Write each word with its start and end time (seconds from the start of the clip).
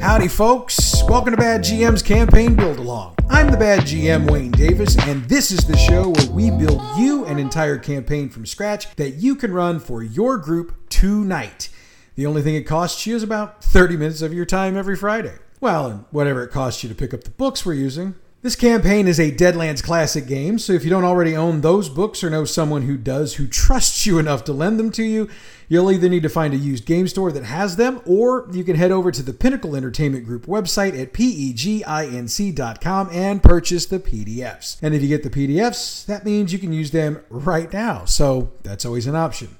Howdy, 0.00 0.28
folks. 0.28 1.02
Welcome 1.08 1.32
to 1.32 1.36
Bad 1.36 1.62
GM's 1.62 2.02
Campaign 2.04 2.54
Build 2.54 2.78
Along. 2.78 3.16
I'm 3.28 3.50
the 3.50 3.56
Bad 3.56 3.80
GM, 3.80 4.30
Wayne 4.30 4.52
Davis, 4.52 4.96
and 4.96 5.24
this 5.24 5.50
is 5.50 5.66
the 5.66 5.76
show 5.76 6.10
where 6.10 6.30
we 6.30 6.50
build 6.52 6.80
you 6.96 7.24
an 7.24 7.40
entire 7.40 7.78
campaign 7.78 8.28
from 8.28 8.46
scratch 8.46 8.94
that 8.94 9.16
you 9.16 9.34
can 9.34 9.52
run 9.52 9.80
for 9.80 10.04
your 10.04 10.38
group 10.38 10.88
tonight. 10.88 11.68
The 12.14 12.26
only 12.26 12.42
thing 12.42 12.54
it 12.54 12.62
costs 12.62 13.08
you 13.08 13.16
is 13.16 13.24
about 13.24 13.64
30 13.64 13.96
minutes 13.96 14.22
of 14.22 14.32
your 14.32 14.46
time 14.46 14.76
every 14.76 14.96
Friday. 14.96 15.34
Well, 15.60 15.86
and 15.88 16.04
whatever 16.12 16.44
it 16.44 16.52
costs 16.52 16.84
you 16.84 16.88
to 16.88 16.94
pick 16.94 17.12
up 17.12 17.24
the 17.24 17.30
books 17.30 17.66
we're 17.66 17.74
using. 17.74 18.14
This 18.40 18.54
campaign 18.54 19.08
is 19.08 19.18
a 19.18 19.32
Deadlands 19.32 19.82
Classic 19.82 20.24
game, 20.24 20.60
so 20.60 20.72
if 20.72 20.84
you 20.84 20.90
don't 20.90 21.02
already 21.02 21.34
own 21.34 21.60
those 21.60 21.88
books 21.88 22.22
or 22.22 22.30
know 22.30 22.44
someone 22.44 22.82
who 22.82 22.96
does 22.96 23.34
who 23.34 23.48
trusts 23.48 24.06
you 24.06 24.20
enough 24.20 24.44
to 24.44 24.52
lend 24.52 24.78
them 24.78 24.92
to 24.92 25.02
you, 25.02 25.28
you'll 25.68 25.90
either 25.90 26.08
need 26.08 26.22
to 26.22 26.28
find 26.28 26.54
a 26.54 26.56
used 26.56 26.86
game 26.86 27.08
store 27.08 27.32
that 27.32 27.42
has 27.42 27.74
them, 27.74 28.00
or 28.06 28.48
you 28.52 28.62
can 28.62 28.76
head 28.76 28.92
over 28.92 29.10
to 29.10 29.24
the 29.24 29.32
Pinnacle 29.32 29.74
Entertainment 29.74 30.24
Group 30.24 30.46
website 30.46 30.96
at 30.96 31.12
peginc.com 31.12 33.08
and 33.10 33.42
purchase 33.42 33.86
the 33.86 33.98
PDFs. 33.98 34.78
And 34.82 34.94
if 34.94 35.02
you 35.02 35.08
get 35.08 35.24
the 35.24 35.30
PDFs, 35.30 36.06
that 36.06 36.24
means 36.24 36.52
you 36.52 36.60
can 36.60 36.72
use 36.72 36.92
them 36.92 37.20
right 37.30 37.72
now, 37.72 38.04
so 38.04 38.52
that's 38.62 38.84
always 38.84 39.08
an 39.08 39.16
option. 39.16 39.56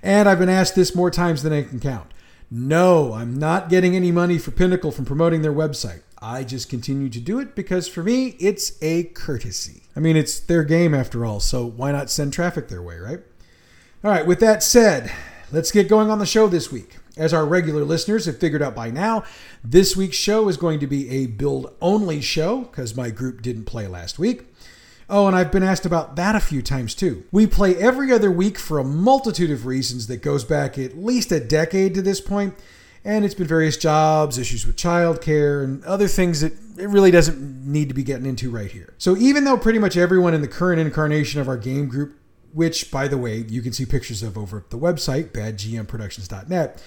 And 0.00 0.28
I've 0.28 0.38
been 0.38 0.48
asked 0.48 0.76
this 0.76 0.94
more 0.94 1.10
times 1.10 1.42
than 1.42 1.52
I 1.52 1.64
can 1.64 1.80
count. 1.80 2.06
No, 2.54 3.14
I'm 3.14 3.38
not 3.38 3.70
getting 3.70 3.96
any 3.96 4.12
money 4.12 4.36
for 4.36 4.50
Pinnacle 4.50 4.92
from 4.92 5.06
promoting 5.06 5.40
their 5.40 5.54
website. 5.54 6.02
I 6.20 6.44
just 6.44 6.68
continue 6.68 7.08
to 7.08 7.18
do 7.18 7.38
it 7.38 7.54
because 7.54 7.88
for 7.88 8.02
me, 8.02 8.36
it's 8.38 8.76
a 8.82 9.04
courtesy. 9.04 9.84
I 9.96 10.00
mean, 10.00 10.18
it's 10.18 10.38
their 10.38 10.62
game 10.62 10.92
after 10.92 11.24
all, 11.24 11.40
so 11.40 11.64
why 11.64 11.92
not 11.92 12.10
send 12.10 12.34
traffic 12.34 12.68
their 12.68 12.82
way, 12.82 12.98
right? 12.98 13.20
All 14.04 14.10
right, 14.10 14.26
with 14.26 14.38
that 14.40 14.62
said, 14.62 15.10
let's 15.50 15.72
get 15.72 15.88
going 15.88 16.10
on 16.10 16.18
the 16.18 16.26
show 16.26 16.46
this 16.46 16.70
week. 16.70 16.98
As 17.16 17.32
our 17.32 17.46
regular 17.46 17.84
listeners 17.84 18.26
have 18.26 18.38
figured 18.38 18.60
out 18.60 18.74
by 18.74 18.90
now, 18.90 19.24
this 19.64 19.96
week's 19.96 20.18
show 20.18 20.46
is 20.48 20.58
going 20.58 20.78
to 20.80 20.86
be 20.86 21.08
a 21.08 21.28
build 21.28 21.74
only 21.80 22.20
show 22.20 22.64
because 22.64 22.94
my 22.94 23.08
group 23.08 23.40
didn't 23.40 23.64
play 23.64 23.86
last 23.86 24.18
week. 24.18 24.51
Oh, 25.08 25.26
and 25.26 25.36
I've 25.36 25.52
been 25.52 25.62
asked 25.62 25.86
about 25.86 26.16
that 26.16 26.34
a 26.34 26.40
few 26.40 26.62
times 26.62 26.94
too. 26.94 27.24
We 27.30 27.46
play 27.46 27.76
every 27.76 28.12
other 28.12 28.30
week 28.30 28.58
for 28.58 28.78
a 28.78 28.84
multitude 28.84 29.50
of 29.50 29.66
reasons 29.66 30.06
that 30.06 30.22
goes 30.22 30.44
back 30.44 30.78
at 30.78 30.96
least 30.96 31.32
a 31.32 31.40
decade 31.40 31.94
to 31.94 32.02
this 32.02 32.20
point, 32.20 32.54
and 33.04 33.24
it's 33.24 33.34
been 33.34 33.46
various 33.46 33.76
jobs, 33.76 34.38
issues 34.38 34.66
with 34.66 34.76
childcare, 34.76 35.64
and 35.64 35.84
other 35.84 36.08
things 36.08 36.40
that 36.40 36.52
it 36.78 36.88
really 36.88 37.10
doesn't 37.10 37.66
need 37.66 37.88
to 37.88 37.94
be 37.94 38.02
getting 38.02 38.26
into 38.26 38.50
right 38.50 38.70
here. 38.70 38.94
So 38.98 39.16
even 39.16 39.44
though 39.44 39.58
pretty 39.58 39.78
much 39.78 39.96
everyone 39.96 40.34
in 40.34 40.40
the 40.40 40.48
current 40.48 40.80
incarnation 40.80 41.40
of 41.40 41.48
our 41.48 41.56
game 41.56 41.88
group, 41.88 42.18
which 42.52 42.90
by 42.90 43.08
the 43.08 43.18
way 43.18 43.38
you 43.48 43.62
can 43.62 43.72
see 43.72 43.86
pictures 43.86 44.22
of 44.22 44.36
over 44.38 44.58
at 44.58 44.70
the 44.70 44.78
website 44.78 45.30
badgmproductions.net, 45.30 46.82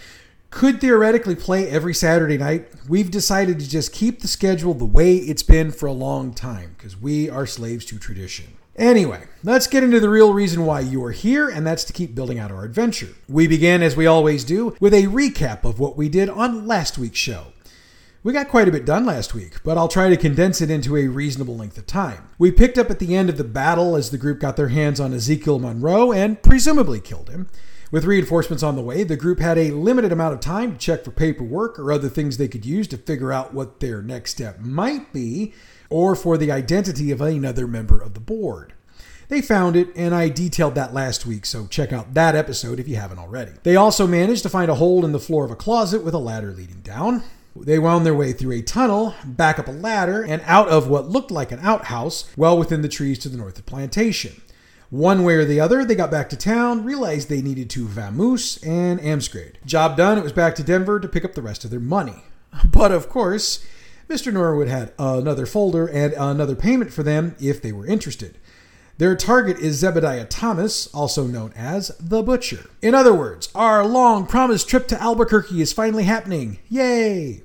could 0.55 0.79
theoretically 0.79 1.35
play 1.35 1.69
every 1.69 1.93
Saturday 1.93 2.37
night, 2.37 2.71
we've 2.87 3.11
decided 3.11 3.59
to 3.59 3.69
just 3.69 3.91
keep 3.91 4.21
the 4.21 4.27
schedule 4.27 4.73
the 4.73 4.85
way 4.85 5.17
it's 5.17 5.43
been 5.43 5.69
for 5.69 5.85
a 5.85 5.91
long 5.91 6.33
time 6.33 6.73
because 6.77 6.95
we 6.95 7.29
are 7.29 7.45
slaves 7.45 7.83
to 7.83 7.99
tradition. 7.99 8.45
Anyway, 8.77 9.25
let's 9.43 9.67
get 9.67 9.83
into 9.83 9.99
the 9.99 10.07
real 10.07 10.33
reason 10.33 10.65
why 10.65 10.79
you 10.79 11.03
are 11.03 11.11
here, 11.11 11.49
and 11.49 11.67
that's 11.67 11.83
to 11.83 11.91
keep 11.91 12.15
building 12.15 12.39
out 12.39 12.53
our 12.53 12.63
adventure. 12.63 13.09
We 13.27 13.47
begin, 13.47 13.83
as 13.83 13.97
we 13.97 14.07
always 14.07 14.45
do, 14.45 14.77
with 14.79 14.93
a 14.93 15.03
recap 15.07 15.65
of 15.65 15.77
what 15.77 15.97
we 15.97 16.07
did 16.07 16.29
on 16.29 16.65
last 16.65 16.97
week's 16.97 17.19
show. 17.19 17.47
We 18.23 18.31
got 18.31 18.47
quite 18.47 18.69
a 18.69 18.71
bit 18.71 18.85
done 18.85 19.05
last 19.05 19.33
week, 19.33 19.61
but 19.61 19.77
I'll 19.77 19.89
try 19.89 20.09
to 20.09 20.15
condense 20.15 20.61
it 20.61 20.71
into 20.71 20.95
a 20.95 21.07
reasonable 21.07 21.57
length 21.57 21.77
of 21.77 21.85
time. 21.85 22.29
We 22.39 22.49
picked 22.49 22.77
up 22.77 22.89
at 22.89 22.99
the 22.99 23.13
end 23.13 23.29
of 23.29 23.37
the 23.37 23.43
battle 23.43 23.97
as 23.97 24.09
the 24.09 24.17
group 24.17 24.39
got 24.39 24.55
their 24.55 24.69
hands 24.69 25.01
on 25.01 25.13
Ezekiel 25.13 25.59
Monroe 25.59 26.13
and 26.13 26.41
presumably 26.41 27.01
killed 27.01 27.29
him. 27.29 27.49
With 27.91 28.05
reinforcements 28.05 28.63
on 28.63 28.75
the 28.75 28.81
way, 28.81 29.03
the 29.03 29.15
group 29.15 29.39
had 29.39 29.57
a 29.57 29.71
limited 29.71 30.11
amount 30.11 30.33
of 30.33 30.39
time 30.39 30.73
to 30.73 30.77
check 30.77 31.03
for 31.03 31.11
paperwork 31.11 31.77
or 31.77 31.91
other 31.91 32.09
things 32.09 32.37
they 32.37 32.47
could 32.47 32.65
use 32.65 32.87
to 32.87 32.97
figure 32.97 33.31
out 33.31 33.53
what 33.53 33.79
their 33.79 34.01
next 34.01 34.31
step 34.31 34.59
might 34.59 35.13
be, 35.13 35.53
or 35.89 36.15
for 36.15 36.37
the 36.37 36.51
identity 36.51 37.11
of 37.11 37.21
another 37.21 37.67
member 37.67 38.01
of 38.01 38.15
the 38.15 38.19
board. 38.19 38.73
They 39.27 39.41
found 39.41 39.75
it, 39.75 39.89
and 39.95 40.13
I 40.13 40.29
detailed 40.29 40.75
that 40.75 40.93
last 40.93 41.25
week, 41.25 41.45
so 41.45 41.67
check 41.67 41.93
out 41.93 42.13
that 42.13 42.35
episode 42.35 42.79
if 42.79 42.87
you 42.87 42.95
haven't 42.95 43.19
already. 43.19 43.53
They 43.63 43.75
also 43.75 44.05
managed 44.05 44.43
to 44.43 44.49
find 44.49 44.69
a 44.69 44.75
hole 44.75 45.05
in 45.05 45.11
the 45.11 45.19
floor 45.19 45.45
of 45.45 45.51
a 45.51 45.55
closet 45.55 46.03
with 46.03 46.13
a 46.13 46.19
ladder 46.19 46.51
leading 46.51 46.81
down. 46.81 47.23
They 47.55 47.79
wound 47.79 48.05
their 48.05 48.13
way 48.13 48.33
through 48.33 48.51
a 48.53 48.61
tunnel, 48.61 49.15
back 49.23 49.57
up 49.57 49.67
a 49.67 49.71
ladder, 49.71 50.23
and 50.23 50.41
out 50.45 50.67
of 50.67 50.87
what 50.87 51.09
looked 51.09 51.31
like 51.31 51.51
an 51.51 51.59
outhouse, 51.61 52.29
well 52.35 52.57
within 52.57 52.81
the 52.81 52.89
trees 52.89 53.17
to 53.19 53.29
the 53.29 53.37
north 53.37 53.57
of 53.57 53.65
the 53.65 53.71
Plantation. 53.71 54.41
One 54.95 55.25
way 55.25 55.33
or 55.33 55.43
the 55.43 55.59
other, 55.59 55.83
they 55.83 55.93
got 55.93 56.09
back 56.09 56.29
to 56.29 56.37
town, 56.37 56.85
realized 56.85 57.27
they 57.27 57.41
needed 57.41 57.69
to 57.71 57.85
vamoose 57.85 58.65
and 58.65 58.97
Amsgrade. 59.01 59.57
Job 59.65 59.97
done, 59.97 60.17
it 60.17 60.23
was 60.23 60.31
back 60.31 60.55
to 60.55 60.63
Denver 60.63 61.01
to 61.01 61.09
pick 61.09 61.25
up 61.25 61.33
the 61.33 61.41
rest 61.41 61.65
of 61.65 61.69
their 61.69 61.81
money. 61.81 62.23
But 62.71 62.93
of 62.93 63.09
course, 63.09 63.65
Mr. 64.09 64.31
Norwood 64.31 64.69
had 64.69 64.93
another 64.97 65.45
folder 65.45 65.85
and 65.85 66.13
another 66.13 66.55
payment 66.55 66.93
for 66.93 67.03
them 67.03 67.35
if 67.41 67.61
they 67.61 67.73
were 67.73 67.85
interested. 67.85 68.37
Their 68.97 69.17
target 69.17 69.59
is 69.59 69.83
Zebediah 69.83 70.27
Thomas, 70.29 70.87
also 70.93 71.27
known 71.27 71.51
as 71.57 71.89
the 71.99 72.23
Butcher. 72.23 72.69
In 72.81 72.95
other 72.95 73.13
words, 73.13 73.49
our 73.53 73.85
long 73.85 74.25
promised 74.25 74.69
trip 74.69 74.87
to 74.87 75.01
Albuquerque 75.01 75.61
is 75.61 75.73
finally 75.73 76.05
happening. 76.05 76.59
Yay! 76.69 77.43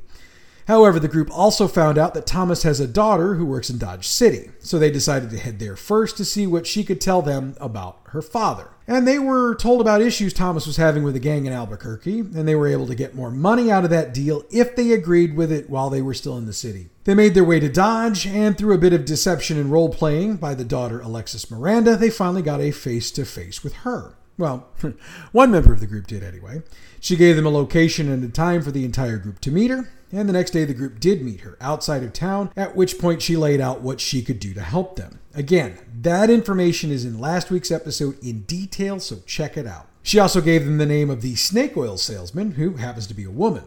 However, 0.70 1.00
the 1.00 1.08
group 1.08 1.36
also 1.36 1.66
found 1.66 1.98
out 1.98 2.14
that 2.14 2.26
Thomas 2.28 2.62
has 2.62 2.78
a 2.78 2.86
daughter 2.86 3.34
who 3.34 3.44
works 3.44 3.70
in 3.70 3.78
Dodge 3.78 4.06
City, 4.06 4.50
so 4.60 4.78
they 4.78 4.88
decided 4.88 5.28
to 5.30 5.36
head 5.36 5.58
there 5.58 5.74
first 5.74 6.16
to 6.16 6.24
see 6.24 6.46
what 6.46 6.64
she 6.64 6.84
could 6.84 7.00
tell 7.00 7.22
them 7.22 7.56
about 7.60 7.98
her 8.10 8.22
father. 8.22 8.68
And 8.86 9.04
they 9.04 9.18
were 9.18 9.56
told 9.56 9.80
about 9.80 10.00
issues 10.00 10.32
Thomas 10.32 10.68
was 10.68 10.76
having 10.76 11.02
with 11.02 11.16
a 11.16 11.18
gang 11.18 11.44
in 11.44 11.52
Albuquerque, 11.52 12.20
and 12.20 12.46
they 12.46 12.54
were 12.54 12.68
able 12.68 12.86
to 12.86 12.94
get 12.94 13.16
more 13.16 13.32
money 13.32 13.68
out 13.68 13.82
of 13.82 13.90
that 13.90 14.14
deal 14.14 14.44
if 14.52 14.76
they 14.76 14.92
agreed 14.92 15.34
with 15.34 15.50
it 15.50 15.68
while 15.68 15.90
they 15.90 16.02
were 16.02 16.14
still 16.14 16.38
in 16.38 16.46
the 16.46 16.52
city. 16.52 16.90
They 17.02 17.14
made 17.14 17.34
their 17.34 17.42
way 17.42 17.58
to 17.58 17.68
Dodge, 17.68 18.24
and 18.24 18.56
through 18.56 18.76
a 18.76 18.78
bit 18.78 18.92
of 18.92 19.04
deception 19.04 19.58
and 19.58 19.72
role 19.72 19.88
playing 19.88 20.36
by 20.36 20.54
the 20.54 20.64
daughter 20.64 21.00
Alexis 21.00 21.50
Miranda, 21.50 21.96
they 21.96 22.10
finally 22.10 22.42
got 22.42 22.60
a 22.60 22.70
face 22.70 23.10
to 23.10 23.24
face 23.24 23.64
with 23.64 23.72
her. 23.78 24.14
Well, 24.38 24.68
one 25.32 25.50
member 25.50 25.72
of 25.72 25.80
the 25.80 25.88
group 25.88 26.06
did 26.06 26.22
anyway. 26.22 26.62
She 27.00 27.16
gave 27.16 27.34
them 27.34 27.46
a 27.46 27.50
location 27.50 28.08
and 28.08 28.22
a 28.22 28.28
time 28.28 28.62
for 28.62 28.70
the 28.70 28.84
entire 28.84 29.18
group 29.18 29.40
to 29.40 29.50
meet 29.50 29.72
her, 29.72 29.90
and 30.12 30.28
the 30.28 30.32
next 30.32 30.50
day 30.50 30.64
the 30.64 30.74
group 30.74 31.00
did 31.00 31.22
meet 31.22 31.40
her 31.40 31.56
outside 31.60 32.02
of 32.02 32.12
town, 32.12 32.50
at 32.56 32.76
which 32.76 32.98
point 32.98 33.22
she 33.22 33.36
laid 33.36 33.60
out 33.60 33.80
what 33.80 34.00
she 34.00 34.22
could 34.22 34.40
do 34.40 34.54
to 34.54 34.60
help 34.60 34.96
them. 34.96 35.20
Again, 35.34 35.78
that 36.02 36.30
information 36.30 36.90
is 36.90 37.04
in 37.04 37.18
last 37.18 37.50
week's 37.50 37.70
episode 37.70 38.22
in 38.22 38.42
detail, 38.42 39.00
so 39.00 39.18
check 39.26 39.56
it 39.56 39.66
out. 39.66 39.88
She 40.02 40.18
also 40.18 40.40
gave 40.40 40.64
them 40.64 40.78
the 40.78 40.86
name 40.86 41.10
of 41.10 41.22
the 41.22 41.36
snake 41.36 41.76
oil 41.76 41.96
salesman, 41.96 42.52
who 42.52 42.74
happens 42.74 43.06
to 43.08 43.14
be 43.14 43.24
a 43.24 43.30
woman. 43.30 43.64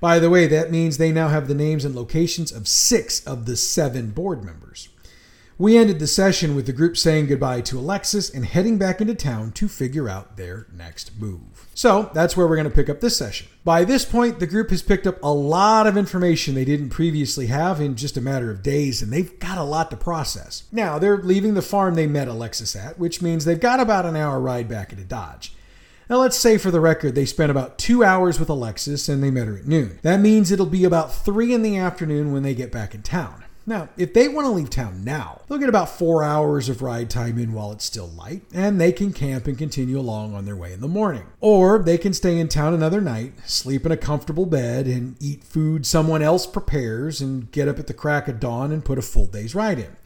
By 0.00 0.18
the 0.18 0.30
way, 0.30 0.46
that 0.48 0.70
means 0.70 0.98
they 0.98 1.12
now 1.12 1.28
have 1.28 1.46
the 1.46 1.54
names 1.54 1.84
and 1.84 1.94
locations 1.94 2.50
of 2.50 2.66
six 2.66 3.24
of 3.26 3.46
the 3.46 3.56
seven 3.56 4.10
board 4.10 4.44
members. 4.44 4.88
We 5.58 5.76
ended 5.76 5.98
the 5.98 6.06
session 6.06 6.56
with 6.56 6.66
the 6.66 6.72
group 6.72 6.96
saying 6.96 7.26
goodbye 7.26 7.60
to 7.62 7.78
Alexis 7.78 8.30
and 8.30 8.44
heading 8.44 8.78
back 8.78 9.00
into 9.00 9.14
town 9.14 9.52
to 9.52 9.68
figure 9.68 10.08
out 10.08 10.36
their 10.36 10.66
next 10.72 11.18
move. 11.20 11.68
So 11.74 12.10
that's 12.14 12.36
where 12.36 12.48
we're 12.48 12.56
going 12.56 12.68
to 12.68 12.74
pick 12.74 12.88
up 12.88 13.00
this 13.00 13.16
session. 13.16 13.48
By 13.62 13.84
this 13.84 14.04
point, 14.04 14.40
the 14.40 14.46
group 14.46 14.70
has 14.70 14.82
picked 14.82 15.06
up 15.06 15.22
a 15.22 15.32
lot 15.32 15.86
of 15.86 15.96
information 15.96 16.54
they 16.54 16.64
didn't 16.64 16.88
previously 16.88 17.46
have 17.46 17.80
in 17.80 17.96
just 17.96 18.16
a 18.16 18.22
matter 18.22 18.50
of 18.50 18.62
days, 18.62 19.02
and 19.02 19.12
they've 19.12 19.38
got 19.38 19.58
a 19.58 19.62
lot 19.62 19.90
to 19.90 19.96
process. 19.96 20.64
Now, 20.72 20.98
they're 20.98 21.18
leaving 21.18 21.54
the 21.54 21.62
farm 21.62 21.94
they 21.94 22.06
met 22.06 22.28
Alexis 22.28 22.74
at, 22.74 22.98
which 22.98 23.22
means 23.22 23.44
they've 23.44 23.60
got 23.60 23.78
about 23.78 24.06
an 24.06 24.16
hour 24.16 24.40
ride 24.40 24.68
back 24.68 24.90
into 24.90 25.04
Dodge. 25.04 25.54
Now, 26.10 26.16
let's 26.16 26.36
say 26.36 26.58
for 26.58 26.70
the 26.70 26.80
record, 26.80 27.14
they 27.14 27.24
spent 27.24 27.50
about 27.50 27.78
two 27.78 28.02
hours 28.02 28.40
with 28.40 28.50
Alexis 28.50 29.08
and 29.08 29.22
they 29.22 29.30
met 29.30 29.46
her 29.46 29.56
at 29.56 29.66
noon. 29.66 29.98
That 30.02 30.20
means 30.20 30.50
it'll 30.50 30.66
be 30.66 30.84
about 30.84 31.14
three 31.14 31.54
in 31.54 31.62
the 31.62 31.76
afternoon 31.76 32.32
when 32.32 32.42
they 32.42 32.54
get 32.54 32.72
back 32.72 32.94
in 32.94 33.02
town. 33.02 33.41
Now, 33.64 33.90
if 33.96 34.12
they 34.12 34.26
want 34.26 34.46
to 34.46 34.50
leave 34.50 34.70
town 34.70 35.04
now, 35.04 35.42
they'll 35.46 35.58
get 35.58 35.68
about 35.68 35.88
four 35.88 36.24
hours 36.24 36.68
of 36.68 36.82
ride 36.82 37.08
time 37.08 37.38
in 37.38 37.52
while 37.52 37.70
it's 37.70 37.84
still 37.84 38.08
light, 38.08 38.42
and 38.52 38.80
they 38.80 38.90
can 38.90 39.12
camp 39.12 39.46
and 39.46 39.56
continue 39.56 39.98
along 40.00 40.34
on 40.34 40.44
their 40.44 40.56
way 40.56 40.72
in 40.72 40.80
the 40.80 40.88
morning. 40.88 41.26
Or 41.40 41.78
they 41.78 41.96
can 41.96 42.12
stay 42.12 42.38
in 42.38 42.48
town 42.48 42.74
another 42.74 43.00
night, 43.00 43.34
sleep 43.46 43.86
in 43.86 43.92
a 43.92 43.96
comfortable 43.96 44.46
bed, 44.46 44.86
and 44.86 45.16
eat 45.20 45.44
food 45.44 45.86
someone 45.86 46.22
else 46.22 46.46
prepares, 46.46 47.20
and 47.20 47.50
get 47.52 47.68
up 47.68 47.78
at 47.78 47.86
the 47.86 47.94
crack 47.94 48.26
of 48.26 48.40
dawn 48.40 48.72
and 48.72 48.84
put 48.84 48.98
a 48.98 49.02
full 49.02 49.26
day's 49.26 49.54
ride 49.54 49.78
in. 49.78 49.96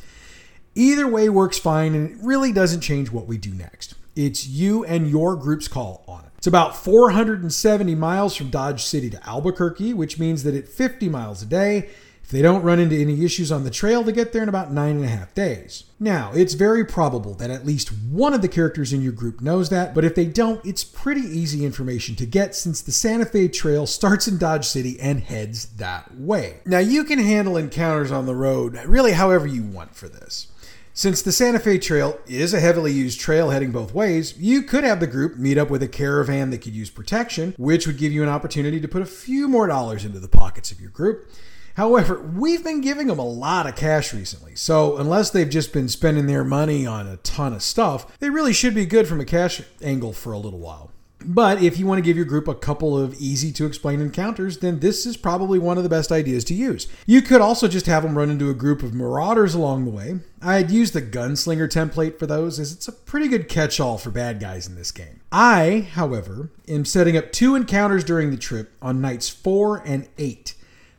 Either 0.75 1.08
way 1.08 1.30
works 1.30 1.58
fine, 1.58 1.94
and 1.94 2.10
it 2.10 2.19
really 2.20 2.52
doesn't 2.52 2.82
change 2.82 3.10
what 3.10 3.26
we 3.26 3.38
do 3.38 3.54
next. 3.54 3.94
It's 4.14 4.46
you 4.46 4.84
and 4.84 5.08
your 5.08 5.34
group's 5.34 5.69
call 5.69 6.04
on 6.06 6.25
it. 6.25 6.30
It's 6.36 6.46
about 6.46 6.76
470 6.76 7.94
miles 7.94 8.36
from 8.36 8.50
Dodge 8.50 8.82
City 8.82 9.08
to 9.10 9.28
Albuquerque, 9.28 9.94
which 9.94 10.19
means 10.19 10.42
that 10.42 10.54
at 10.54 10.69
50 10.69 11.08
miles 11.08 11.42
a 11.42 11.46
day, 11.46 11.88
they 12.31 12.43
don't 12.43 12.62
run 12.62 12.81
into 12.81 12.96
any 12.96 13.25
issues 13.25 13.52
on 13.52 13.64
the 13.64 13.70
trail, 13.70 14.05
to 14.05 14.12
get 14.12 14.32
there 14.32 14.43
in 14.43 14.49
about 14.49 14.73
nine 14.73 14.96
and 14.96 15.05
a 15.05 15.08
half 15.08 15.34
days. 15.34 15.84
Now, 16.00 16.32
it's 16.34 16.55
very 16.55 16.84
probable 16.84 17.34
that 17.34 17.50
at 17.50 17.64
least 17.64 17.88
one 17.88 18.34
of 18.34 18.43
the 18.43 18.49
characters 18.49 18.93
in 18.93 19.00
your 19.00 19.12
group 19.12 19.40
knows 19.40 19.70
that, 19.70 19.94
but 19.94 20.05
if 20.05 20.14
they 20.14 20.26
don't, 20.26 20.64
it's 20.64 20.84
pretty 20.84 21.20
easy 21.20 21.64
information 21.64 22.17
to 22.17 22.26
get 22.26 22.55
since 22.55 22.82
the 22.82 22.93
Santa 22.93 23.25
Fe 23.25 23.49
Trail 23.49 23.87
starts 23.87 24.26
in 24.26 24.38
Dodge 24.38 24.67
City 24.67 24.99
and 25.00 25.20
heads 25.20 25.67
that 25.76 26.14
way. 26.14 26.61
Now, 26.64 26.81
you 26.81 27.05
can 27.05 27.19
handle 27.19 27.56
encounters 27.56 28.11
on 28.11 28.26
the 28.26 28.34
road 28.34 28.75
really 28.87 29.12
however 29.12 29.46
you 29.46 29.62
want 29.62 29.94
for 29.94 30.08
this. 30.08 30.49
Since 30.93 31.20
the 31.20 31.31
Santa 31.31 31.58
Fe 31.58 31.78
Trail 31.78 32.19
is 32.26 32.55
a 32.55 32.61
heavily 32.61 32.90
used 32.90 33.20
trail 33.20 33.50
heading 33.50 33.70
both 33.70 33.93
ways, 33.93 34.34
you 34.38 34.62
could 34.62 34.82
have 34.82 34.99
the 34.99 35.06
group 35.06 35.37
meet 35.37 35.58
up 35.58 35.69
with 35.69 35.82
a 35.82 35.88
caravan 35.88 36.49
that 36.50 36.62
could 36.62 36.73
use 36.73 36.88
protection, 36.88 37.55
which 37.58 37.87
would 37.87 37.99
give 37.99 38.12
you 38.12 38.23
an 38.23 38.31
opportunity 38.31 38.81
to 38.81 38.88
put 38.88 39.02
a 39.02 39.06
few 39.06 39.46
more 39.46 39.67
dollars 39.67 40.06
into 40.06 40.19
the 40.19 40.26
pockets 40.26 40.73
of 40.73 40.81
your 40.81 40.88
group. 40.88 41.31
However, 41.76 42.20
we've 42.20 42.64
been 42.64 42.81
giving 42.81 43.08
them 43.08 43.19
a 43.19 43.25
lot 43.25 43.67
of 43.67 43.76
cash 43.76 44.14
recently, 44.14 44.56
so 44.56 44.96
unless 44.96 45.28
they've 45.28 45.49
just 45.49 45.75
been 45.75 45.88
spending 45.88 46.26
their 46.26 46.43
money 46.43 46.87
on 46.87 47.06
a 47.06 47.19
ton 47.19 47.52
of 47.52 47.62
stuff, 47.62 48.19
they 48.19 48.31
really 48.31 48.55
should 48.55 48.75
be 48.75 48.87
good 48.87 49.06
from 49.06 49.20
a 49.20 49.26
cash 49.26 49.61
angle 49.82 50.14
for 50.14 50.32
a 50.32 50.38
little 50.38 50.58
while. 50.58 50.90
But 51.23 51.62
if 51.62 51.78
you 51.78 51.87
want 51.87 51.99
to 51.99 52.02
give 52.02 52.17
your 52.17 52.25
group 52.25 52.49
a 52.49 52.55
couple 52.55 52.96
of 52.96 53.14
easy 53.20 53.52
to 53.52 53.67
explain 53.67 54.00
encounters, 54.00 54.58
then 54.58 54.81
this 54.81 55.05
is 55.05 55.19
probably 55.19 55.58
one 55.58 55.76
of 55.76 55.82
the 55.82 55.90
best 55.90 56.12
ideas 56.12 56.44
to 56.44 56.55
use. 56.55 56.88
You 57.05 57.20
could 57.20 57.43
also 57.43 57.69
just 57.69 57.87
have 57.87 58.05
them 58.05 58.17
run 58.17 58.31
into 58.31 58.49
a 58.49 58.55
group 58.55 58.82
of 58.82 58.94
marauders 58.94 59.55
along 59.55 59.84
the 59.84 59.90
way. 59.90 60.20
I'd 60.40 60.70
use 60.70 60.93
the 60.93 61.02
gunslinger 61.02 61.69
template 61.69 62.19
for 62.19 62.26
those, 62.26 62.58
as 62.58 62.73
it's 62.73 62.88
a 62.88 62.93
pretty 62.93 63.28
good 63.28 63.49
catch 63.49 63.81
all 63.81 63.99
for 63.99 64.11
bad 64.11 64.40
guys 64.40 64.67
in 64.67 64.76
this 64.76 64.93
game. 64.93 65.20
I, 65.31 65.88
however, 65.93 66.50
am 66.69 66.87
setting 66.87 67.19
up 67.19 67.32
two 67.32 67.55
encounters 67.55 68.05
during 68.05 68.31
the 68.31 68.37
trip 68.37 68.73
on 68.81 69.02
nights 69.02 69.28
4 69.28 69.82
and 69.84 70.08
8. 70.17 70.55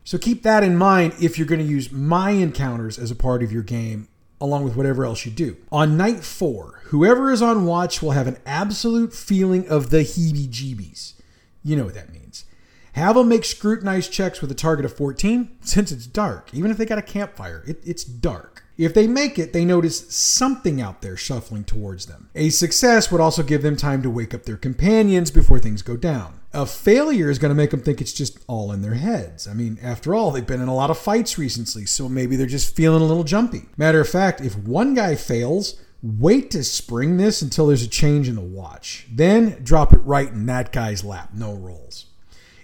So 0.08 0.18
keep 0.18 0.44
that 0.44 0.64
in 0.64 0.78
mind 0.78 1.16
if 1.20 1.38
you're 1.38 1.46
going 1.46 1.60
to 1.60 1.68
use 1.68 1.92
my 1.92 2.30
encounters 2.30 2.98
as 2.98 3.12
a 3.12 3.16
part 3.16 3.44
of 3.44 3.52
your 3.52 3.62
game, 3.62 4.08
along 4.40 4.64
with 4.64 4.78
whatever 4.78 5.04
else 5.04 5.26
you 5.26 5.34
do. 5.34 5.58
On 5.70 5.98
night 5.98 6.24
four, 6.24 6.80
whoever 6.86 7.30
is 7.30 7.42
on 7.42 7.66
watch 7.66 8.02
will 8.02 8.12
have 8.12 8.26
an 8.26 8.38
absolute 8.46 9.14
feeling 9.14 9.68
of 9.68 9.90
the 9.90 10.06
heebie 10.06 10.48
jeebies. 10.48 11.16
You 11.62 11.76
know 11.76 11.84
what 11.84 11.96
that 11.96 12.14
means. 12.14 12.46
Have 12.94 13.16
them 13.16 13.28
make 13.28 13.44
scrutinized 13.44 14.10
checks 14.10 14.40
with 14.40 14.50
a 14.50 14.56
target 14.56 14.86
of 14.86 14.96
14 14.96 15.58
since 15.62 15.92
it's 15.92 16.08
dark. 16.08 16.52
Even 16.54 16.72
if 16.72 16.78
they 16.78 16.86
got 16.86 16.98
a 16.98 17.02
campfire, 17.02 17.66
it, 17.68 17.82
it's 17.84 18.06
dark. 18.06 18.64
If 18.78 18.94
they 18.94 19.08
make 19.08 19.38
it, 19.38 19.52
they 19.52 19.66
notice 19.66 20.08
something 20.16 20.80
out 20.80 21.02
there 21.02 21.18
shuffling 21.18 21.66
towards 21.66 22.06
them. 22.06 22.30
A 22.34 22.50
success 22.50 23.12
would 23.12 23.20
also 23.20 23.44
give 23.44 23.62
them 23.62 23.76
time 23.76 24.02
to 24.04 24.10
wake 24.10 24.34
up 24.34 24.44
their 24.44 24.56
companions 24.56 25.32
before 25.32 25.60
things 25.60 25.82
go 25.82 25.98
down. 25.98 26.40
A 26.58 26.66
failure 26.66 27.30
is 27.30 27.38
going 27.38 27.52
to 27.52 27.56
make 27.56 27.70
them 27.70 27.82
think 27.82 28.02
it's 28.02 28.12
just 28.12 28.40
all 28.48 28.72
in 28.72 28.82
their 28.82 28.96
heads. 28.96 29.48
I 29.48 29.54
mean, 29.54 29.78
after 29.80 30.16
all, 30.16 30.32
they've 30.32 30.44
been 30.44 30.60
in 30.60 30.68
a 30.68 30.74
lot 30.74 30.90
of 30.90 30.98
fights 30.98 31.38
recently, 31.38 31.86
so 31.86 32.10
maybe 32.10 32.36
they're 32.36 32.48
just 32.48 32.76
feeling 32.76 33.04
a 33.04 33.06
little 33.06 33.24
jumpy. 33.24 33.66
Matter 33.78 34.02
of 34.02 34.10
fact, 34.10 34.42
if 34.42 34.58
one 34.58 34.96
guy 34.96 35.14
fails, 35.14 35.80
wait 36.02 36.50
to 36.50 36.64
spring 36.64 37.18
this 37.18 37.44
until 37.44 37.68
there's 37.68 37.84
a 37.84 37.88
change 37.88 38.28
in 38.28 38.34
the 38.34 38.42
watch. 38.42 39.06
Then 39.14 39.62
drop 39.62 39.94
it 39.94 40.00
right 40.00 40.30
in 40.30 40.48
that 40.48 40.72
guy's 40.72 41.04
lap. 41.04 41.30
No 41.32 41.54
rolls. 41.54 42.08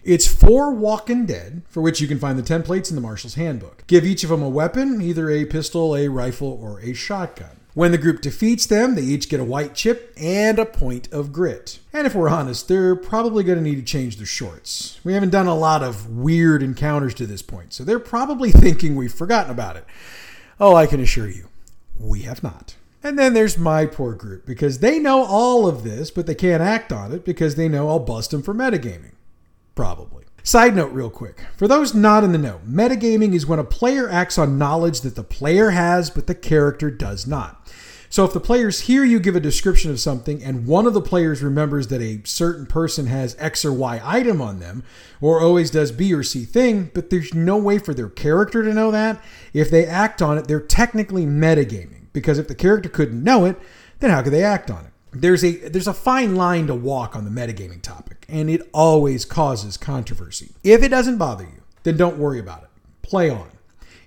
It's 0.03 0.25
for 0.25 0.73
Walking 0.73 1.27
Dead, 1.27 1.61
for 1.69 1.81
which 1.81 2.01
you 2.01 2.07
can 2.07 2.17
find 2.17 2.39
the 2.39 2.41
templates 2.41 2.89
in 2.89 2.95
the 2.95 3.01
Marshal's 3.01 3.35
Handbook. 3.35 3.85
Give 3.85 4.05
each 4.05 4.23
of 4.23 4.31
them 4.31 4.41
a 4.41 4.49
weapon, 4.49 5.03
either 5.03 5.29
a 5.29 5.45
pistol, 5.45 5.95
a 5.95 6.07
rifle, 6.07 6.59
or 6.59 6.79
a 6.79 6.93
shotgun. 6.93 7.59
When 7.73 7.91
the 7.91 7.97
group 7.97 8.21
defeats 8.21 8.67
them, 8.67 8.93
they 8.93 9.01
each 9.01 9.29
get 9.29 9.39
a 9.39 9.43
white 9.43 9.73
chip 9.73 10.13
and 10.15 10.59
a 10.59 10.65
point 10.65 11.11
of 11.11 11.33
grit. 11.33 11.79
And 11.91 12.05
if 12.05 12.13
we're 12.13 12.29
honest, 12.29 12.67
they're 12.67 12.95
probably 12.95 13.43
going 13.43 13.57
to 13.57 13.63
need 13.63 13.77
to 13.77 13.81
change 13.81 14.17
their 14.17 14.27
shorts. 14.27 14.99
We 15.03 15.13
haven't 15.13 15.31
done 15.31 15.47
a 15.47 15.55
lot 15.55 15.81
of 15.81 16.07
weird 16.15 16.61
encounters 16.61 17.15
to 17.15 17.25
this 17.25 17.41
point, 17.41 17.73
so 17.73 17.83
they're 17.83 17.97
probably 17.97 18.51
thinking 18.51 18.95
we've 18.95 19.13
forgotten 19.13 19.51
about 19.51 19.75
it. 19.75 19.85
Oh, 20.59 20.75
I 20.75 20.85
can 20.85 20.99
assure 20.99 21.27
you, 21.27 21.49
we 21.99 22.21
have 22.21 22.43
not. 22.43 22.75
And 23.01 23.17
then 23.17 23.33
there's 23.33 23.57
my 23.57 23.87
poor 23.87 24.13
group, 24.13 24.45
because 24.45 24.79
they 24.79 24.99
know 24.99 25.23
all 25.25 25.67
of 25.67 25.83
this, 25.83 26.11
but 26.11 26.27
they 26.27 26.35
can't 26.35 26.61
act 26.61 26.93
on 26.93 27.11
it 27.11 27.25
because 27.25 27.55
they 27.55 27.67
know 27.67 27.89
I'll 27.89 27.99
bust 27.99 28.31
them 28.31 28.43
for 28.43 28.53
metagaming. 28.53 29.13
Probably. 29.73 30.23
Side 30.45 30.75
note, 30.75 30.91
real 30.91 31.09
quick. 31.09 31.39
For 31.55 31.69
those 31.69 31.93
not 31.93 32.25
in 32.25 32.33
the 32.33 32.37
know, 32.37 32.59
metagaming 32.67 33.33
is 33.33 33.45
when 33.45 33.59
a 33.59 33.63
player 33.63 34.09
acts 34.09 34.37
on 34.37 34.57
knowledge 34.57 34.99
that 35.01 35.15
the 35.15 35.23
player 35.23 35.69
has, 35.69 36.09
but 36.09 36.27
the 36.27 36.35
character 36.35 36.91
does 36.91 37.25
not. 37.25 37.62
So 38.13 38.23
if 38.25 38.31
the 38.31 38.39
players 38.39 38.81
hear 38.81 39.03
you 39.03 39.19
give 39.19 39.35
a 39.35 39.39
description 39.39 39.89
of 39.89 39.99
something 39.99 40.43
and 40.43 40.67
one 40.67 40.85
of 40.85 40.93
the 40.93 41.01
players 41.01 41.41
remembers 41.41 41.87
that 41.87 41.99
a 41.99 42.21
certain 42.25 42.67
person 42.67 43.07
has 43.07 43.35
X 43.39 43.65
or 43.65 43.73
Y 43.73 43.99
item 44.03 44.39
on 44.39 44.59
them, 44.59 44.83
or 45.19 45.41
always 45.41 45.71
does 45.71 45.91
B 45.91 46.13
or 46.13 46.21
C 46.21 46.45
thing, 46.45 46.91
but 46.93 47.09
there's 47.09 47.33
no 47.33 47.57
way 47.57 47.79
for 47.79 47.91
their 47.95 48.09
character 48.09 48.61
to 48.61 48.71
know 48.71 48.91
that, 48.91 49.19
if 49.51 49.71
they 49.71 49.87
act 49.87 50.21
on 50.21 50.37
it, 50.37 50.47
they're 50.47 50.59
technically 50.59 51.25
metagaming. 51.25 52.05
Because 52.13 52.37
if 52.37 52.47
the 52.47 52.53
character 52.53 52.87
couldn't 52.87 53.23
know 53.23 53.45
it, 53.45 53.57
then 53.99 54.11
how 54.11 54.21
could 54.21 54.33
they 54.33 54.43
act 54.43 54.69
on 54.69 54.85
it? 54.85 54.91
there's 55.11 55.43
a 55.43 55.55
there's 55.69 55.87
a 55.87 55.93
fine 55.93 56.35
line 56.35 56.67
to 56.67 56.75
walk 56.75 57.15
on 57.15 57.25
the 57.25 57.31
metagaming 57.31 57.81
topic, 57.81 58.27
and 58.29 58.47
it 58.47 58.61
always 58.75 59.25
causes 59.25 59.75
controversy. 59.75 60.51
If 60.63 60.83
it 60.83 60.89
doesn't 60.89 61.17
bother 61.17 61.45
you, 61.45 61.63
then 61.81 61.97
don't 61.97 62.19
worry 62.19 62.37
about 62.37 62.61
it. 62.61 62.69
Play 63.01 63.31
on. 63.31 63.49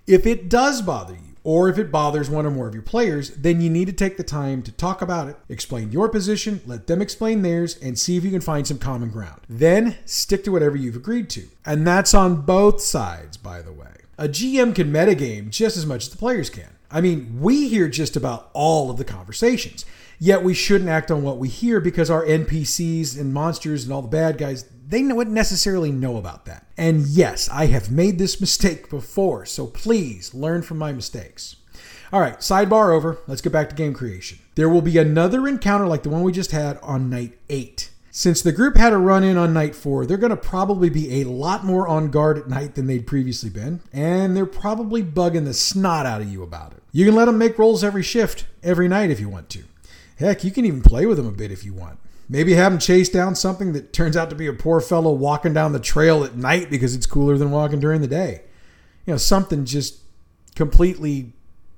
If 0.06 0.26
it 0.26 0.48
does 0.48 0.80
bother 0.80 1.14
you, 1.14 1.35
or 1.46 1.68
if 1.68 1.78
it 1.78 1.92
bothers 1.92 2.28
one 2.28 2.44
or 2.44 2.50
more 2.50 2.66
of 2.66 2.74
your 2.74 2.82
players, 2.82 3.30
then 3.30 3.60
you 3.60 3.70
need 3.70 3.84
to 3.84 3.92
take 3.92 4.16
the 4.16 4.24
time 4.24 4.64
to 4.64 4.72
talk 4.72 5.00
about 5.00 5.28
it, 5.28 5.36
explain 5.48 5.92
your 5.92 6.08
position, 6.08 6.60
let 6.66 6.88
them 6.88 7.00
explain 7.00 7.42
theirs, 7.42 7.78
and 7.78 7.96
see 7.96 8.16
if 8.16 8.24
you 8.24 8.32
can 8.32 8.40
find 8.40 8.66
some 8.66 8.80
common 8.80 9.10
ground. 9.10 9.40
Then 9.48 9.96
stick 10.06 10.42
to 10.42 10.50
whatever 10.50 10.74
you've 10.74 10.96
agreed 10.96 11.30
to. 11.30 11.44
And 11.64 11.86
that's 11.86 12.14
on 12.14 12.40
both 12.40 12.80
sides, 12.80 13.36
by 13.36 13.62
the 13.62 13.72
way. 13.72 13.92
A 14.18 14.26
GM 14.26 14.74
can 14.74 14.92
metagame 14.92 15.50
just 15.50 15.76
as 15.76 15.86
much 15.86 16.06
as 16.06 16.10
the 16.10 16.16
players 16.16 16.50
can. 16.50 16.70
I 16.90 17.00
mean, 17.00 17.38
we 17.40 17.68
hear 17.68 17.86
just 17.86 18.16
about 18.16 18.50
all 18.52 18.90
of 18.90 18.96
the 18.96 19.04
conversations. 19.04 19.84
Yet 20.18 20.42
we 20.42 20.52
shouldn't 20.52 20.90
act 20.90 21.12
on 21.12 21.22
what 21.22 21.38
we 21.38 21.48
hear 21.48 21.78
because 21.78 22.10
our 22.10 22.24
NPCs 22.24 23.20
and 23.20 23.32
monsters 23.32 23.84
and 23.84 23.92
all 23.92 24.02
the 24.02 24.08
bad 24.08 24.36
guys, 24.36 24.64
they 24.88 25.02
wouldn't 25.02 25.34
necessarily 25.34 25.90
know 25.90 26.16
about 26.16 26.44
that. 26.46 26.66
And 26.76 27.06
yes, 27.06 27.48
I 27.48 27.66
have 27.66 27.90
made 27.90 28.18
this 28.18 28.40
mistake 28.40 28.88
before, 28.88 29.46
so 29.46 29.66
please 29.66 30.34
learn 30.34 30.62
from 30.62 30.78
my 30.78 30.92
mistakes. 30.92 31.56
All 32.12 32.20
right, 32.20 32.38
sidebar 32.38 32.94
over. 32.94 33.18
Let's 33.26 33.40
get 33.40 33.52
back 33.52 33.68
to 33.68 33.74
game 33.74 33.92
creation. 33.92 34.38
There 34.54 34.68
will 34.68 34.82
be 34.82 34.96
another 34.96 35.48
encounter 35.48 35.86
like 35.86 36.04
the 36.04 36.08
one 36.08 36.22
we 36.22 36.32
just 36.32 36.52
had 36.52 36.78
on 36.78 37.10
night 37.10 37.36
8. 37.48 37.90
Since 38.12 38.40
the 38.40 38.52
group 38.52 38.78
had 38.78 38.94
a 38.94 38.96
run 38.96 39.24
in 39.24 39.36
on 39.36 39.52
night 39.52 39.74
4, 39.74 40.06
they're 40.06 40.16
going 40.16 40.30
to 40.30 40.36
probably 40.36 40.88
be 40.88 41.20
a 41.20 41.28
lot 41.28 41.64
more 41.64 41.86
on 41.86 42.10
guard 42.10 42.38
at 42.38 42.48
night 42.48 42.74
than 42.74 42.86
they'd 42.86 43.06
previously 43.06 43.50
been, 43.50 43.80
and 43.92 44.34
they're 44.34 44.46
probably 44.46 45.02
bugging 45.02 45.44
the 45.44 45.52
snot 45.52 46.06
out 46.06 46.22
of 46.22 46.32
you 46.32 46.42
about 46.42 46.72
it. 46.72 46.82
You 46.92 47.04
can 47.04 47.14
let 47.14 47.26
them 47.26 47.36
make 47.36 47.58
rolls 47.58 47.84
every 47.84 48.02
shift, 48.02 48.46
every 48.62 48.88
night 48.88 49.10
if 49.10 49.20
you 49.20 49.28
want 49.28 49.50
to. 49.50 49.64
Heck, 50.18 50.44
you 50.44 50.50
can 50.50 50.64
even 50.64 50.80
play 50.80 51.04
with 51.04 51.18
them 51.18 51.26
a 51.26 51.32
bit 51.32 51.52
if 51.52 51.62
you 51.62 51.74
want. 51.74 51.98
Maybe 52.28 52.54
have 52.54 52.72
them 52.72 52.80
chase 52.80 53.08
down 53.08 53.34
something 53.36 53.72
that 53.72 53.92
turns 53.92 54.16
out 54.16 54.30
to 54.30 54.36
be 54.36 54.46
a 54.46 54.52
poor 54.52 54.80
fellow 54.80 55.12
walking 55.12 55.54
down 55.54 55.72
the 55.72 55.80
trail 55.80 56.24
at 56.24 56.36
night 56.36 56.70
because 56.70 56.94
it's 56.94 57.06
cooler 57.06 57.38
than 57.38 57.50
walking 57.50 57.78
during 57.78 58.00
the 58.00 58.08
day. 58.08 58.42
You 59.06 59.12
know, 59.12 59.18
something 59.18 59.64
just 59.64 60.00
completely 60.56 61.32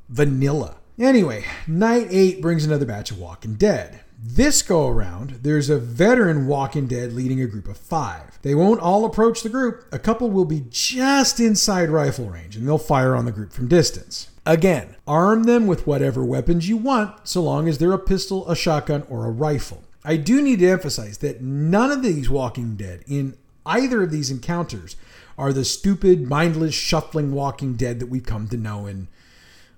vanilla. 0.08 0.76
Anyway, 0.98 1.44
night 1.66 2.08
eight 2.10 2.40
brings 2.40 2.64
another 2.64 2.86
batch 2.86 3.10
of 3.10 3.18
Walking 3.18 3.54
Dead. 3.54 4.00
This 4.20 4.62
go 4.62 4.88
around, 4.88 5.40
there's 5.42 5.70
a 5.70 5.78
veteran 5.78 6.48
Walking 6.48 6.88
Dead 6.88 7.12
leading 7.12 7.40
a 7.40 7.46
group 7.46 7.68
of 7.68 7.76
five. 7.76 8.40
They 8.42 8.54
won't 8.54 8.80
all 8.80 9.04
approach 9.04 9.42
the 9.42 9.48
group, 9.48 9.84
a 9.92 9.98
couple 9.98 10.30
will 10.30 10.44
be 10.44 10.64
just 10.70 11.38
inside 11.38 11.90
rifle 11.90 12.28
range 12.28 12.56
and 12.56 12.66
they'll 12.66 12.78
fire 12.78 13.14
on 13.14 13.26
the 13.26 13.32
group 13.32 13.52
from 13.52 13.68
distance. 13.68 14.28
Again, 14.44 14.96
arm 15.06 15.44
them 15.44 15.66
with 15.68 15.86
whatever 15.86 16.24
weapons 16.24 16.68
you 16.68 16.78
want, 16.78 17.28
so 17.28 17.42
long 17.42 17.68
as 17.68 17.78
they're 17.78 17.92
a 17.92 17.98
pistol, 17.98 18.48
a 18.48 18.56
shotgun, 18.56 19.04
or 19.08 19.26
a 19.26 19.30
rifle. 19.30 19.84
I 20.04 20.16
do 20.16 20.40
need 20.40 20.60
to 20.60 20.68
emphasize 20.68 21.18
that 21.18 21.42
none 21.42 21.90
of 21.90 22.02
these 22.02 22.30
Walking 22.30 22.76
Dead 22.76 23.02
in 23.06 23.36
either 23.66 24.02
of 24.02 24.10
these 24.10 24.30
encounters 24.30 24.96
are 25.36 25.52
the 25.52 25.64
stupid, 25.64 26.28
mindless, 26.28 26.74
shuffling 26.74 27.32
Walking 27.32 27.74
Dead 27.74 28.00
that 28.00 28.06
we've 28.08 28.24
come 28.24 28.48
to 28.48 28.56
know 28.56 28.86
and 28.86 29.08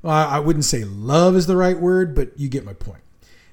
I 0.02 0.38
wouldn't 0.38 0.64
say 0.64 0.84
love 0.84 1.36
is 1.36 1.46
the 1.46 1.56
right 1.56 1.78
word, 1.78 2.14
but 2.14 2.38
you 2.38 2.48
get 2.48 2.64
my 2.64 2.72
point. 2.72 3.02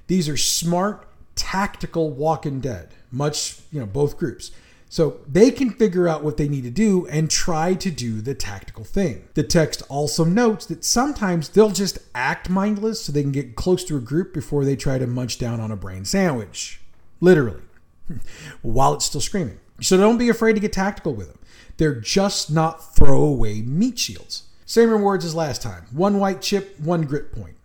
These 0.06 0.28
are 0.30 0.36
smart, 0.38 1.06
tactical 1.34 2.10
Walking 2.10 2.60
Dead, 2.60 2.88
much, 3.12 3.58
you 3.70 3.80
know, 3.80 3.86
both 3.86 4.16
groups. 4.16 4.50
So 4.88 5.20
they 5.26 5.50
can 5.50 5.70
figure 5.70 6.08
out 6.08 6.24
what 6.24 6.38
they 6.38 6.48
need 6.48 6.64
to 6.64 6.70
do 6.70 7.06
and 7.08 7.30
try 7.30 7.74
to 7.74 7.90
do 7.90 8.20
the 8.20 8.34
tactical 8.34 8.84
thing. 8.84 9.28
The 9.34 9.42
text 9.42 9.82
also 9.88 10.24
notes 10.24 10.64
that 10.66 10.84
sometimes 10.84 11.50
they'll 11.50 11.70
just 11.70 11.98
act 12.14 12.48
mindless 12.48 13.02
so 13.02 13.12
they 13.12 13.22
can 13.22 13.32
get 13.32 13.54
close 13.54 13.84
to 13.84 13.96
a 13.96 14.00
group 14.00 14.32
before 14.32 14.64
they 14.64 14.76
try 14.76 14.98
to 14.98 15.06
munch 15.06 15.38
down 15.38 15.60
on 15.60 15.70
a 15.70 15.76
brain 15.76 16.04
sandwich. 16.04 16.80
Literally. 17.20 17.62
While 18.62 18.94
it's 18.94 19.04
still 19.04 19.20
screaming. 19.20 19.60
So 19.80 19.96
don't 19.96 20.18
be 20.18 20.30
afraid 20.30 20.54
to 20.54 20.60
get 20.60 20.72
tactical 20.72 21.14
with 21.14 21.28
them. 21.28 21.38
They're 21.76 22.00
just 22.00 22.50
not 22.50 22.94
throwaway 22.96 23.60
meat 23.60 23.98
shields. 23.98 24.44
Same 24.64 24.90
rewards 24.90 25.24
as 25.24 25.34
last 25.34 25.62
time 25.62 25.86
one 25.92 26.18
white 26.18 26.42
chip, 26.42 26.78
one 26.80 27.02
grit 27.02 27.32
point. 27.32 27.56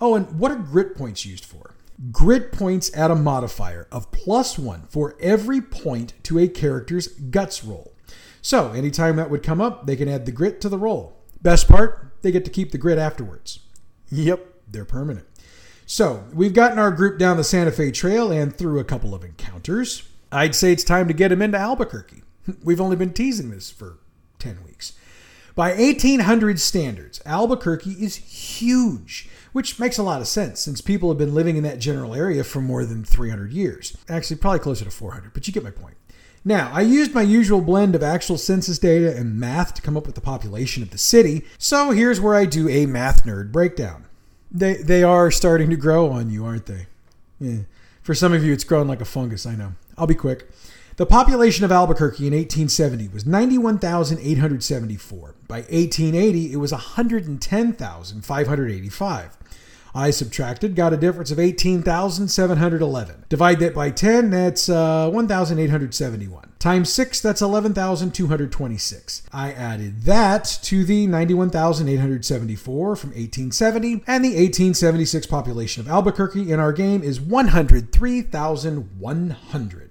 Oh, 0.00 0.14
and 0.14 0.38
what 0.38 0.50
are 0.50 0.56
grit 0.56 0.96
points 0.96 1.24
used 1.24 1.44
for? 1.44 1.74
Grit 2.12 2.52
points 2.52 2.94
add 2.94 3.10
a 3.10 3.16
modifier 3.16 3.88
of 3.90 4.12
plus 4.12 4.58
one 4.58 4.86
for 4.88 5.16
every 5.20 5.60
point 5.60 6.14
to 6.22 6.38
a 6.38 6.46
character's 6.46 7.08
guts 7.08 7.64
roll. 7.64 7.94
So, 8.40 8.70
anytime 8.70 9.16
that 9.16 9.30
would 9.30 9.42
come 9.42 9.60
up, 9.60 9.86
they 9.86 9.96
can 9.96 10.08
add 10.08 10.24
the 10.24 10.32
grit 10.32 10.60
to 10.60 10.68
the 10.68 10.78
roll. 10.78 11.16
Best 11.42 11.68
part, 11.68 12.12
they 12.22 12.30
get 12.30 12.44
to 12.44 12.50
keep 12.50 12.70
the 12.70 12.78
grit 12.78 12.98
afterwards. 12.98 13.60
Yep, 14.10 14.46
they're 14.70 14.84
permanent. 14.84 15.26
So, 15.86 16.24
we've 16.32 16.54
gotten 16.54 16.78
our 16.78 16.92
group 16.92 17.18
down 17.18 17.36
the 17.36 17.44
Santa 17.44 17.72
Fe 17.72 17.90
Trail 17.90 18.30
and 18.30 18.54
through 18.54 18.78
a 18.78 18.84
couple 18.84 19.14
of 19.14 19.24
encounters. 19.24 20.08
I'd 20.30 20.54
say 20.54 20.72
it's 20.72 20.84
time 20.84 21.08
to 21.08 21.14
get 21.14 21.28
them 21.28 21.42
into 21.42 21.58
Albuquerque. 21.58 22.22
We've 22.62 22.80
only 22.80 22.96
been 22.96 23.12
teasing 23.12 23.50
this 23.50 23.70
for 23.70 23.98
10 24.38 24.62
weeks. 24.64 24.92
By 25.54 25.70
1800 25.70 26.60
standards, 26.60 27.20
Albuquerque 27.26 27.96
is 27.98 28.16
huge, 28.16 29.28
which 29.58 29.80
makes 29.80 29.98
a 29.98 30.02
lot 30.04 30.20
of 30.20 30.28
sense 30.28 30.60
since 30.60 30.80
people 30.80 31.08
have 31.08 31.18
been 31.18 31.34
living 31.34 31.56
in 31.56 31.64
that 31.64 31.80
general 31.80 32.14
area 32.14 32.44
for 32.44 32.60
more 32.60 32.84
than 32.84 33.02
300 33.02 33.52
years. 33.52 33.96
Actually, 34.08 34.36
probably 34.36 34.60
closer 34.60 34.84
to 34.84 34.90
400, 34.92 35.34
but 35.34 35.48
you 35.48 35.52
get 35.52 35.64
my 35.64 35.70
point. 35.72 35.96
Now, 36.44 36.70
I 36.72 36.82
used 36.82 37.12
my 37.12 37.22
usual 37.22 37.60
blend 37.60 37.96
of 37.96 38.02
actual 38.04 38.38
census 38.38 38.78
data 38.78 39.16
and 39.16 39.34
math 39.34 39.74
to 39.74 39.82
come 39.82 39.96
up 39.96 40.06
with 40.06 40.14
the 40.14 40.20
population 40.20 40.84
of 40.84 40.90
the 40.90 40.96
city, 40.96 41.44
so 41.58 41.90
here's 41.90 42.20
where 42.20 42.36
I 42.36 42.44
do 42.44 42.68
a 42.68 42.86
math 42.86 43.24
nerd 43.24 43.50
breakdown. 43.50 44.06
They, 44.48 44.74
they 44.74 45.02
are 45.02 45.28
starting 45.32 45.70
to 45.70 45.76
grow 45.76 46.08
on 46.08 46.30
you, 46.30 46.44
aren't 46.44 46.66
they? 46.66 46.86
Yeah. 47.40 47.62
For 48.00 48.14
some 48.14 48.32
of 48.32 48.44
you, 48.44 48.52
it's 48.52 48.62
growing 48.62 48.86
like 48.86 49.00
a 49.00 49.04
fungus, 49.04 49.44
I 49.44 49.56
know. 49.56 49.72
I'll 49.96 50.06
be 50.06 50.14
quick. 50.14 50.48
The 50.98 51.06
population 51.06 51.64
of 51.64 51.70
Albuquerque 51.70 52.26
in 52.26 52.32
1870 52.32 53.06
was 53.14 53.24
91,874. 53.24 55.36
By 55.46 55.58
1880, 55.58 56.52
it 56.52 56.56
was 56.56 56.72
110,585. 56.72 59.38
I 59.94 60.10
subtracted, 60.10 60.74
got 60.74 60.92
a 60.92 60.96
difference 60.96 61.30
of 61.30 61.38
18,711. 61.38 63.26
Divide 63.28 63.60
that 63.60 63.76
by 63.76 63.92
10, 63.92 64.30
that's 64.30 64.68
uh, 64.68 65.08
1,871. 65.10 66.52
Times 66.58 66.92
6, 66.92 67.20
that's 67.20 67.42
11,226. 67.42 69.22
I 69.32 69.52
added 69.52 70.02
that 70.02 70.58
to 70.64 70.82
the 70.82 71.06
91,874 71.06 72.96
from 72.96 73.10
1870, 73.10 74.02
and 74.08 74.24
the 74.24 74.30
1876 74.30 75.28
population 75.28 75.80
of 75.80 75.86
Albuquerque 75.86 76.50
in 76.50 76.58
our 76.58 76.72
game 76.72 77.04
is 77.04 77.20
103,100. 77.20 79.87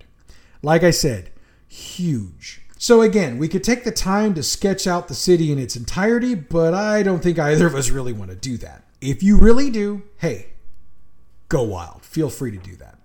Like 0.62 0.84
I 0.84 0.92
said, 0.92 1.32
huge. 1.68 2.62
So 2.78 3.02
again, 3.02 3.38
we 3.38 3.48
could 3.48 3.64
take 3.64 3.84
the 3.84 3.92
time 3.92 4.34
to 4.36 4.44
sketch 4.44 4.86
out 4.86 5.08
the 5.08 5.16
city 5.16 5.52
in 5.52 5.58
its 5.58 5.76
entirety, 5.76 6.36
but 6.36 6.74
I 6.74 7.02
don't 7.04 7.24
think 7.24 7.40
either 7.40 7.66
of 7.66 7.76
us 7.76 7.90
really 7.90 8.14
want 8.14 8.30
to 8.30 8.38
do 8.38 8.58
that. 8.58 8.84
If 9.02 9.24
you 9.24 9.38
really 9.38 9.70
do, 9.70 10.04
hey, 10.18 10.54
go 11.50 11.64
wild. 11.64 12.04
Feel 12.04 12.30
free 12.30 12.52
to 12.52 12.58
do 12.58 12.76
that. 12.78 12.97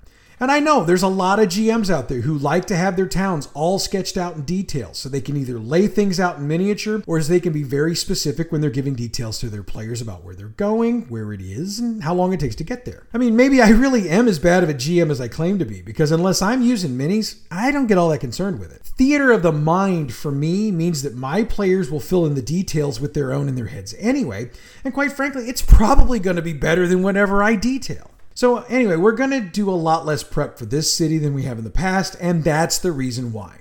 And 0.43 0.51
I 0.51 0.59
know 0.59 0.83
there's 0.83 1.05
a 1.05 1.09
lot 1.09 1.39
of 1.39 1.51
GMs 1.51 1.89
out 1.89 2.09
there 2.09 2.23
who 2.23 2.37
like 2.37 2.65
to 2.65 2.75
have 2.75 2.97
their 2.97 3.07
towns 3.07 3.49
all 3.55 3.79
sketched 3.79 4.17
out 4.17 4.35
in 4.35 4.43
detail 4.43 4.93
so 4.93 5.09
they 5.09 5.21
can 5.21 5.37
either 5.37 5.57
lay 5.57 5.87
things 5.87 6.19
out 6.19 6.39
in 6.39 6.49
miniature 6.49 7.01
or 7.07 7.17
as 7.17 7.29
they 7.29 7.39
can 7.39 7.53
be 7.53 7.63
very 7.63 7.95
specific 7.95 8.51
when 8.51 8.61
they're 8.61 8.69
giving 8.69 8.97
details 8.97 9.39
to 9.39 9.49
their 9.49 9.63
players 9.63 10.03
about 10.03 10.25
where 10.25 10.35
they're 10.35 10.49
going, 10.49 11.03
where 11.03 11.33
it 11.33 11.41
is, 11.41 11.79
and 11.79 12.03
how 12.03 12.13
long 12.13 12.33
it 12.33 12.41
takes 12.41 12.57
to 12.57 12.65
get 12.65 12.85
there. 12.85 13.07
I 13.15 13.19
mean, 13.19 13.37
maybe 13.37 13.63
I 13.63 13.69
really 13.69 14.11
am 14.11 14.27
as 14.27 14.41
bad 14.41 14.65
of 14.65 14.69
a 14.69 14.75
GM 14.75 15.13
as 15.13 15.21
I 15.21 15.29
claim 15.29 15.61
to 15.61 15.65
be 15.65 15.81
because 15.81 16.11
unless 16.11 16.43
I'm 16.43 16.61
using 16.61 16.99
minis, 16.99 17.39
I 17.49 17.71
don't 17.71 17.87
get 17.87 17.97
all 17.97 18.09
that 18.09 18.19
concerned 18.19 18.59
with 18.59 18.73
it. 18.73 18.83
Theater 18.83 19.31
of 19.31 19.45
the 19.45 19.53
mind 19.53 20.13
for 20.13 20.33
me 20.33 20.73
means 20.73 21.03
that 21.03 21.15
my 21.15 21.45
players 21.45 21.89
will 21.89 22.01
fill 22.01 22.27
in 22.27 22.35
the 22.35 22.43
details 22.43 23.01
with 23.01 23.15
their 23.15 23.33
own 23.33 23.47
in 23.47 23.55
their 23.55 23.67
heads 23.67 23.95
anyway, 23.97 24.51
and 24.83 24.93
quite 24.93 25.13
frankly, 25.13 25.49
it's 25.49 25.63
probably 25.63 26.19
going 26.19 26.35
to 26.35 26.43
be 26.43 26.53
better 26.53 26.89
than 26.89 27.05
whatever 27.05 27.45
I 27.45 27.55
detail. 27.55 28.12
So, 28.35 28.59
anyway, 28.65 28.97
we're 28.97 29.13
going 29.13 29.31
to 29.31 29.41
do 29.41 29.71
a 29.71 29.73
lot 29.73 30.07
less 30.07 30.23
prep 30.23 30.59
for 30.59 30.65
this 30.65 30.93
city 30.93 31.19
than 31.19 31.35
we 31.35 31.43
have 31.43 31.59
in 31.59 31.65
the 31.65 31.71
past, 31.71 32.17
and 32.21 32.45
that's 32.45 32.79
the 32.79 32.93
reason 32.93 33.33
why. 33.33 33.59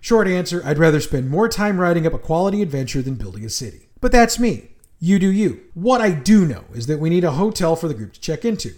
Short 0.00 0.28
answer 0.28 0.62
I'd 0.64 0.78
rather 0.78 1.00
spend 1.00 1.30
more 1.30 1.48
time 1.48 1.80
writing 1.80 2.06
up 2.06 2.14
a 2.14 2.18
quality 2.18 2.62
adventure 2.62 3.02
than 3.02 3.14
building 3.14 3.44
a 3.44 3.50
city. 3.50 3.88
But 4.00 4.12
that's 4.12 4.38
me. 4.38 4.70
You 4.98 5.18
do 5.18 5.28
you. 5.28 5.60
What 5.74 6.00
I 6.00 6.10
do 6.10 6.46
know 6.46 6.64
is 6.74 6.86
that 6.86 7.00
we 7.00 7.10
need 7.10 7.24
a 7.24 7.32
hotel 7.32 7.76
for 7.76 7.88
the 7.88 7.94
group 7.94 8.12
to 8.14 8.20
check 8.20 8.44
into. 8.44 8.74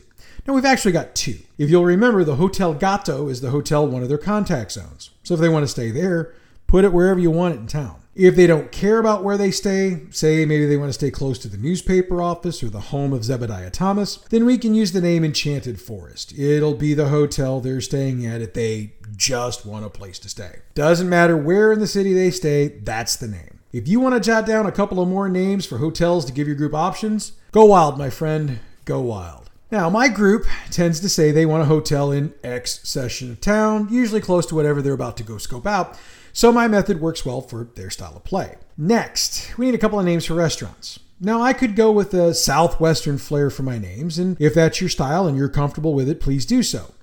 Now, 0.46 0.54
we've 0.54 0.64
actually 0.64 0.92
got 0.92 1.14
two. 1.14 1.38
If 1.58 1.70
you'll 1.70 1.84
remember, 1.84 2.24
the 2.24 2.36
Hotel 2.36 2.74
Gato 2.74 3.28
is 3.28 3.40
the 3.40 3.50
hotel 3.50 3.86
one 3.86 4.02
of 4.02 4.08
their 4.08 4.18
contact 4.18 4.72
zones. 4.72 5.10
So, 5.22 5.34
if 5.34 5.40
they 5.40 5.48
want 5.48 5.62
to 5.64 5.68
stay 5.68 5.90
there, 5.90 6.34
put 6.66 6.84
it 6.84 6.92
wherever 6.92 7.20
you 7.20 7.30
want 7.30 7.54
it 7.54 7.58
in 7.58 7.66
town. 7.68 8.01
If 8.14 8.36
they 8.36 8.46
don't 8.46 8.70
care 8.70 8.98
about 8.98 9.24
where 9.24 9.38
they 9.38 9.50
stay, 9.50 10.02
say 10.10 10.44
maybe 10.44 10.66
they 10.66 10.76
want 10.76 10.90
to 10.90 10.92
stay 10.92 11.10
close 11.10 11.38
to 11.38 11.48
the 11.48 11.56
newspaper 11.56 12.20
office 12.20 12.62
or 12.62 12.68
the 12.68 12.78
home 12.78 13.14
of 13.14 13.22
Zebediah 13.22 13.72
Thomas, 13.72 14.16
then 14.28 14.44
we 14.44 14.58
can 14.58 14.74
use 14.74 14.92
the 14.92 15.00
name 15.00 15.24
Enchanted 15.24 15.80
Forest. 15.80 16.38
It'll 16.38 16.74
be 16.74 16.92
the 16.92 17.08
hotel 17.08 17.60
they're 17.60 17.80
staying 17.80 18.26
at 18.26 18.42
if 18.42 18.52
they 18.52 18.92
just 19.16 19.64
want 19.64 19.86
a 19.86 19.90
place 19.90 20.18
to 20.20 20.28
stay. 20.28 20.58
Doesn't 20.74 21.08
matter 21.08 21.38
where 21.38 21.72
in 21.72 21.78
the 21.78 21.86
city 21.86 22.12
they 22.12 22.30
stay, 22.30 22.68
that's 22.68 23.16
the 23.16 23.28
name. 23.28 23.60
If 23.72 23.88
you 23.88 23.98
want 23.98 24.14
to 24.14 24.20
jot 24.20 24.44
down 24.44 24.66
a 24.66 24.72
couple 24.72 25.00
of 25.00 25.08
more 25.08 25.30
names 25.30 25.64
for 25.64 25.78
hotels 25.78 26.26
to 26.26 26.32
give 26.34 26.46
your 26.46 26.56
group 26.56 26.74
options, 26.74 27.32
go 27.50 27.64
wild, 27.64 27.96
my 27.96 28.10
friend. 28.10 28.60
Go 28.84 29.00
wild. 29.00 29.48
Now, 29.70 29.88
my 29.88 30.08
group 30.08 30.44
tends 30.70 31.00
to 31.00 31.08
say 31.08 31.30
they 31.30 31.46
want 31.46 31.62
a 31.62 31.66
hotel 31.66 32.12
in 32.12 32.34
X 32.44 32.80
section 32.86 33.30
of 33.30 33.40
town, 33.40 33.88
usually 33.90 34.20
close 34.20 34.44
to 34.46 34.54
whatever 34.54 34.82
they're 34.82 34.92
about 34.92 35.16
to 35.16 35.22
go 35.22 35.38
scope 35.38 35.66
out. 35.66 35.98
So 36.32 36.50
my 36.50 36.66
method 36.66 37.00
works 37.00 37.26
well 37.26 37.42
for 37.42 37.68
their 37.74 37.90
style 37.90 38.16
of 38.16 38.24
play. 38.24 38.56
Next, 38.78 39.56
we 39.58 39.66
need 39.66 39.74
a 39.74 39.78
couple 39.78 39.98
of 39.98 40.06
names 40.06 40.24
for 40.24 40.34
restaurants. 40.34 40.98
Now, 41.20 41.40
I 41.40 41.52
could 41.52 41.76
go 41.76 41.92
with 41.92 42.14
a 42.14 42.34
southwestern 42.34 43.18
flair 43.18 43.48
for 43.50 43.62
my 43.62 43.78
names, 43.78 44.18
and 44.18 44.36
if 44.40 44.54
that's 44.54 44.80
your 44.80 44.90
style 44.90 45.28
and 45.28 45.36
you're 45.36 45.48
comfortable 45.48 45.94
with 45.94 46.08
it, 46.08 46.20
please 46.20 46.44
do 46.44 46.62
so. 46.62 46.94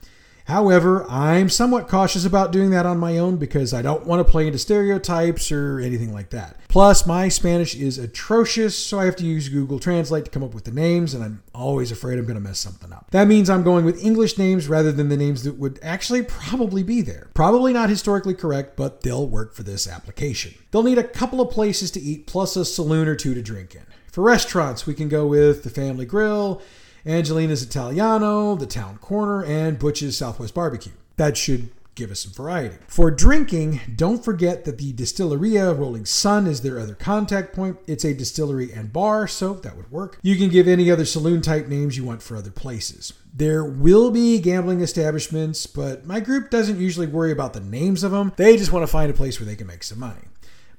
However, 0.50 1.06
I'm 1.08 1.48
somewhat 1.48 1.88
cautious 1.88 2.26
about 2.26 2.52
doing 2.52 2.72
that 2.72 2.88
on 2.88 2.98
my 2.98 3.20
own 3.20 3.38
because 3.38 3.72
I 3.72 3.84
don't 3.84 4.08
want 4.08 4.26
to 4.26 4.30
play 4.30 4.48
into 4.48 4.58
stereotypes 4.58 5.52
or 5.52 5.80
anything 5.80 6.12
like 6.12 6.32
that. 6.32 6.58
Plus, 6.70 7.06
my 7.06 7.30
Spanish 7.30 7.76
is 7.76 8.00
atrocious, 8.00 8.76
so 8.76 9.00
I 9.00 9.06
have 9.06 9.16
to 9.18 9.26
use 9.26 9.48
Google 9.48 9.80
Translate 9.80 10.26
to 10.26 10.32
come 10.32 10.44
up 10.44 10.56
with 10.56 10.64
the 10.64 10.72
names, 10.72 11.14
and 11.14 11.24
I'm 11.24 11.44
always 11.54 11.92
afraid 11.92 12.18
I'm 12.18 12.26
going 12.26 12.34
to 12.34 12.42
mess 12.42 12.60
something 12.60 12.92
up. 12.92 13.12
That 13.12 13.28
means 13.28 13.48
I'm 13.48 13.64
going 13.64 13.86
with 13.86 14.04
English 14.04 14.40
names 14.40 14.68
rather 14.68 14.92
than 14.92 15.10
the 15.10 15.18
names 15.18 15.44
that 15.44 15.60
would 15.60 15.80
actually 15.84 16.24
probably 16.24 16.82
be 16.82 17.02
there. 17.02 17.30
Probably 17.36 17.72
not 17.72 17.90
historically 17.90 18.34
correct, 18.34 18.76
but 18.76 19.02
they'll 19.02 19.28
work 19.28 19.54
for 19.54 19.62
this 19.62 19.88
application. 19.88 20.56
They'll 20.72 20.82
need 20.82 20.98
a 20.98 21.04
couple 21.04 21.42
of 21.42 21.52
places 21.52 21.92
to 21.92 22.00
eat 22.00 22.26
plus 22.26 22.56
a 22.56 22.66
saloon 22.66 23.08
or 23.08 23.16
two 23.16 23.36
to 23.36 23.42
drink 23.44 23.76
in. 23.76 23.86
For 24.12 24.24
restaurants, 24.24 24.88
we 24.88 24.96
can 24.96 25.10
go 25.10 25.28
with 25.28 25.64
the 25.64 25.70
Family 25.70 26.06
Grill, 26.06 26.62
Angelina's 27.06 27.64
Italiano, 27.64 28.56
the 28.56 28.66
Town 28.66 28.98
Corner, 28.98 29.44
and 29.44 29.80
Butch's 29.80 30.18
Southwest 30.18 30.54
Barbecue. 30.54 30.94
That 31.18 31.38
should 31.38 31.70
give 31.96 32.12
us 32.12 32.22
some 32.22 32.32
variety. 32.32 32.78
For 32.88 33.12
drinking, 33.12 33.82
don't 33.96 34.24
forget 34.24 34.64
that 34.64 34.78
the 34.78 34.94
Distilleria 34.94 35.78
Rolling 35.78 36.06
Sun 36.06 36.48
is 36.48 36.62
their 36.62 36.80
other 36.80 36.96
contact 36.96 37.54
point. 37.54 37.78
It's 37.88 38.06
a 38.06 38.14
distillery 38.14 38.72
and 38.72 38.94
bar, 38.94 39.28
so 39.28 39.54
that 39.56 39.76
would 39.76 39.92
work. 39.92 40.18
You 40.22 40.38
can 40.38 40.50
give 40.50 40.68
any 40.68 40.90
other 40.90 41.06
saloon 41.06 41.42
type 41.42 41.68
names 41.68 41.98
you 41.98 42.06
want 42.06 42.24
for 42.24 42.38
other 42.38 42.52
places. 42.52 43.14
There 43.34 43.66
will 43.66 44.12
be 44.12 44.40
gambling 44.40 44.82
establishments, 44.82 45.68
but 45.68 46.06
my 46.06 46.20
group 46.20 46.50
doesn't 46.50 46.80
usually 46.80 47.08
worry 47.08 47.32
about 47.32 47.54
the 47.54 47.60
names 47.60 48.04
of 48.04 48.12
them. 48.12 48.34
They 48.38 48.56
just 48.56 48.72
want 48.72 48.84
to 48.84 48.92
find 48.92 49.12
a 49.12 49.14
place 49.14 49.40
where 49.40 49.46
they 49.46 49.56
can 49.56 49.68
make 49.68 49.84
some 49.84 50.00
money. 50.00 50.22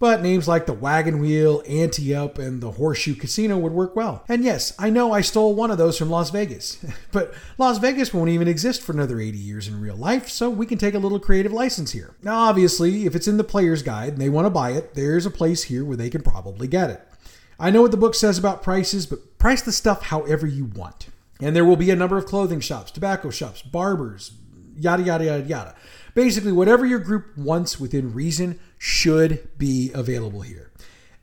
But 0.00 0.23
names 0.23 0.49
like 0.49 0.64
the 0.64 0.73
Wagon 0.73 1.21
Wheel, 1.21 1.62
Ante 1.69 2.14
Up, 2.14 2.38
and 2.38 2.62
the 2.62 2.71
Horseshoe 2.71 3.14
Casino 3.14 3.59
would 3.59 3.73
work 3.73 3.95
well. 3.95 4.25
And 4.30 4.42
yes, 4.42 4.73
I 4.78 4.88
know 4.88 5.12
I 5.12 5.21
stole 5.21 5.54
one 5.54 5.71
of 5.71 5.76
those 5.76 5.99
from 5.99 6.09
Las 6.09 6.30
Vegas. 6.30 6.83
but 7.12 7.35
Las 7.59 7.76
Vegas 7.76 8.14
won't 8.14 8.30
even 8.30 8.49
exist 8.49 8.80
for 8.80 8.92
another 8.92 9.21
80 9.21 9.37
years 9.37 9.69
in 9.69 9.78
real 9.78 9.97
life, 9.97 10.30
so 10.30 10.49
we 10.49 10.64
can 10.64 10.78
take 10.78 10.95
a 10.95 10.99
little 10.99 11.21
creative 11.21 11.52
license 11.52 11.92
here. 11.92 12.16
Now, 12.23 12.38
obviously, 12.38 13.04
if 13.04 13.14
it's 13.14 13.28
in 13.28 13.37
the 13.37 13.45
player's 13.45 13.83
guide 13.83 14.14
and 14.14 14.23
they 14.23 14.30
want 14.30 14.47
to 14.47 14.50
buy 14.50 14.71
it, 14.71 14.95
there's 14.95 15.26
a 15.26 15.30
place 15.30 15.64
here 15.64 15.85
where 15.85 15.99
they 15.99 16.09
can 16.09 16.23
probably 16.23 16.66
get 16.66 16.88
it. 16.88 17.07
I 17.59 17.71
know 17.71 17.83
what 17.83 17.90
the 17.90 17.99
book 17.99 18.14
says 18.14 18.38
about 18.38 18.62
prices, 18.62 19.04
but 19.04 19.38
price 19.38 19.61
the 19.61 19.71
stuff 19.71 20.04
however 20.04 20.47
you 20.47 20.64
want. 20.64 21.09
And 21.42 21.54
there 21.54 21.64
will 21.64 21.76
be 21.76 21.90
a 21.90 21.97
number 21.97 22.16
of 22.16 22.25
clothing 22.25 22.61
shops, 22.61 22.90
tobacco 22.90 23.28
shops, 23.28 23.61
barbers, 23.61 24.33
yada, 24.76 25.02
yada, 25.02 25.25
yada, 25.26 25.45
yada. 25.45 25.75
Basically, 26.14 26.52
whatever 26.52 26.85
your 26.85 26.99
group 26.99 27.37
wants 27.37 27.79
within 27.79 28.12
reason 28.12 28.59
should 28.79 29.49
be 29.59 29.90
available 29.95 30.43
here. 30.43 30.71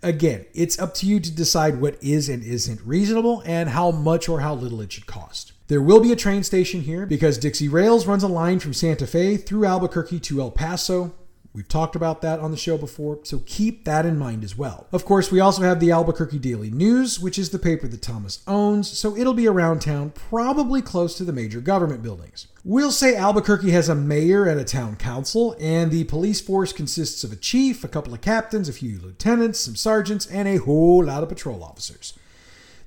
Again, 0.04 0.46
it's 0.54 0.78
up 0.78 0.94
to 0.96 1.08
you 1.08 1.20
to 1.20 1.32
decide 1.32 1.82
what 1.82 2.02
is 2.02 2.30
and 2.30 2.44
isn't 2.44 2.82
reasonable 2.82 3.42
and 3.46 3.70
how 3.70 3.92
much 3.92 4.30
or 4.30 4.42
how 4.42 4.54
little 4.54 4.80
it 4.82 4.92
should 4.92 5.08
cost. 5.08 5.54
There 5.68 5.82
will 5.82 6.00
be 6.00 6.12
a 6.12 6.16
train 6.16 6.44
station 6.44 6.82
here 6.82 7.06
because 7.06 7.38
Dixie 7.38 7.68
Rails 7.68 8.06
runs 8.06 8.24
a 8.24 8.28
line 8.28 8.60
from 8.60 8.74
Santa 8.74 9.08
Fe 9.08 9.38
through 9.38 9.66
Albuquerque 9.66 10.20
to 10.22 10.40
El 10.40 10.52
Paso. 10.52 11.14
We've 11.52 11.68
talked 11.68 11.96
about 11.96 12.22
that 12.22 12.40
on 12.40 12.52
the 12.52 12.58
show 12.58 12.78
before, 12.78 13.20
so 13.24 13.42
keep 13.48 13.84
that 13.86 14.06
in 14.06 14.20
mind 14.20 14.44
as 14.44 14.56
well. 14.56 14.86
Of 14.92 15.06
course, 15.06 15.32
we 15.32 15.40
also 15.40 15.64
have 15.64 15.80
the 15.80 15.90
Albuquerque 15.92 16.38
Daily 16.38 16.70
News, 16.70 17.20
which 17.20 17.40
is 17.40 17.50
the 17.50 17.58
paper 17.58 17.88
that 17.88 18.02
Thomas 18.04 18.44
owns, 18.46 18.96
so 18.96 19.18
it'll 19.18 19.34
be 19.34 19.48
around 19.48 19.82
town, 19.82 20.12
probably 20.12 20.84
close 20.84 21.18
to 21.18 21.24
the 21.24 21.34
major 21.34 21.60
government 21.60 22.04
buildings. 22.04 22.46
We'll 22.70 22.92
say 22.92 23.16
Albuquerque 23.16 23.72
has 23.72 23.88
a 23.88 23.96
mayor 23.96 24.46
and 24.46 24.60
a 24.60 24.66
town 24.66 24.98
council, 24.98 25.56
and 25.58 25.90
the 25.90 26.04
police 26.04 26.42
force 26.42 26.74
consists 26.74 27.24
of 27.24 27.32
a 27.32 27.38
chief, 27.38 27.82
a 27.82 27.88
couple 27.88 28.14
of 28.14 28.20
captains, 28.20 28.68
a 28.68 28.74
few 28.74 29.00
lieutenants, 29.00 29.62
some 29.62 29.78
sergeants, 29.78 30.26
and 30.26 30.50
a 30.50 30.58
whole 30.58 31.06
lot 31.06 31.24
of 31.24 31.30
patrol 31.30 31.64
officers. 31.64 32.20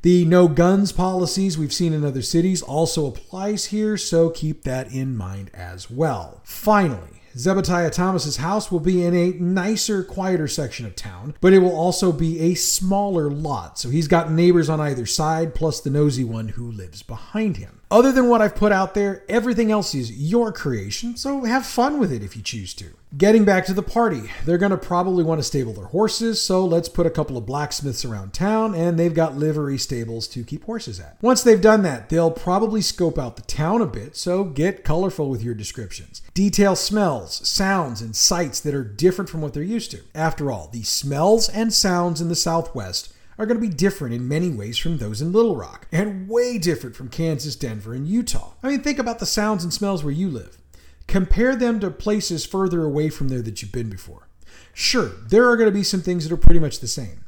The 0.03 0.27
no 0.27 0.49
guns 0.49 0.93
policies 0.93 1.57
we've 1.57 1.73
seen 1.73 1.95
in 1.95 2.05
other 2.05 2.21
cities 2.21 2.61
also 2.61 3.07
applies 3.07 3.67
here, 3.69 3.97
so 3.97 4.29
keep 4.29 4.65
that 4.65 4.93
in 4.93 5.17
mind 5.17 5.51
as 5.55 5.91
well. 5.91 6.43
Finally, 6.45 7.23
Zebediah 7.35 7.91
Thomas's 7.91 8.37
house 8.37 8.71
will 8.71 8.81
be 8.81 9.03
in 9.03 9.15
a 9.15 9.31
nicer, 9.43 10.05
quieter 10.05 10.47
section 10.47 10.85
of 10.85 10.95
town, 10.95 11.35
but 11.41 11.55
it 11.55 11.61
will 11.61 11.75
also 11.75 12.13
be 12.13 12.39
a 12.41 12.55
smaller 12.55 13.31
lot. 13.31 13.79
So 13.79 13.89
he's 13.89 14.09
got 14.09 14.31
neighbors 14.31 14.69
on 14.69 14.79
either 14.79 15.07
side, 15.07 15.55
plus 15.55 15.81
the 15.81 15.89
nosy 15.89 16.23
one 16.23 16.49
who 16.49 16.71
lives 16.71 17.03
behind 17.03 17.57
him. 17.57 17.80
Other 17.93 18.13
than 18.13 18.29
what 18.29 18.41
I've 18.41 18.55
put 18.55 18.71
out 18.71 18.95
there, 18.95 19.25
everything 19.29 19.73
else 19.73 19.97
is 19.97 20.13
your 20.13 20.53
creation, 20.53 21.17
so 21.17 21.43
have 21.43 21.67
fun 21.67 21.99
with 21.99 22.13
it 22.13 22.23
if 22.23 22.37
you 22.37 22.43
choose 22.43 22.73
to. 22.75 22.87
Getting 23.19 23.45
back 23.45 23.67
to 23.67 23.75
the 23.75 23.83
party, 23.83 24.31
they're 24.45 24.59
going 24.59 24.71
to 24.71 24.79
probably 24.79 25.25
want 25.25 25.41
to 25.41 25.43
stable 25.43 25.73
their 25.73 25.87
horses, 25.87 26.41
so 26.41 26.65
let's 26.65 26.89
put 26.89 27.09
a 27.09 27.11
couple 27.11 27.37
of 27.37 27.47
blacksmiths 27.47 28.05
around 28.05 28.33
town, 28.33 28.77
and 28.77 28.97
they've 28.97 29.13
got 29.13 29.37
livery 29.37 29.77
stables 29.77 30.29
to 30.29 30.45
keep 30.45 30.63
horses 30.67 31.01
at. 31.01 31.17
Once 31.21 31.43
they've 31.43 31.61
done 31.61 31.83
that, 31.83 32.11
they'll 32.11 32.31
probably 32.31 32.81
scope 32.81 33.19
out 33.19 33.35
the 33.35 33.43
town 33.43 33.83
a 33.83 33.87
bit, 33.87 34.17
so 34.17 34.45
get 34.45 34.85
colorful 34.85 35.29
with 35.29 35.43
your 35.43 35.55
descriptions. 35.55 36.23
Detail 36.33 36.77
smells, 36.77 37.49
sounds, 37.49 38.01
and 38.01 38.15
sights 38.15 38.61
that 38.61 38.73
are 38.73 38.85
different 38.85 39.29
from 39.29 39.41
what 39.41 39.53
they're 39.53 39.65
used 39.65 39.91
to. 39.91 40.03
After 40.15 40.53
all, 40.53 40.69
the 40.73 40.85
smells 40.85 41.49
and 41.49 41.75
sounds 41.75 42.21
in 42.21 42.29
the 42.29 42.37
Southwest 42.37 43.13
are 43.41 43.47
going 43.47 43.59
to 43.59 43.67
be 43.67 43.75
different 43.75 44.15
in 44.15 44.29
many 44.29 44.51
ways 44.51 44.77
from 44.77 44.99
those 44.99 45.23
in 45.23 45.33
Little 45.33 45.57
Rock, 45.57 45.89
and 45.91 46.29
way 46.29 46.59
different 46.59 46.95
from 46.95 47.09
Kansas, 47.09 47.57
Denver, 47.57 47.95
and 47.95 48.07
Utah. 48.07 48.53
I 48.63 48.69
mean, 48.69 48.83
think 48.83 48.99
about 48.99 49.19
the 49.19 49.25
sounds 49.25 49.65
and 49.65 49.73
smells 49.73 50.05
where 50.05 50.13
you 50.13 50.29
live. 50.29 50.59
Compare 51.07 51.57
them 51.57 51.81
to 51.81 51.91
places 51.91 52.45
further 52.45 52.85
away 52.85 53.09
from 53.09 53.29
there 53.29 53.41
that 53.41 53.63
you've 53.63 53.73
been 53.73 53.89
before. 53.89 54.29
Sure, 54.75 55.13
there 55.27 55.49
are 55.49 55.57
going 55.57 55.71
to 55.71 55.75
be 55.75 55.83
some 55.83 56.03
things 56.03 56.29
that 56.29 56.35
are 56.35 56.37
pretty 56.37 56.61
much 56.61 56.81
the 56.81 56.87
same, 56.87 57.25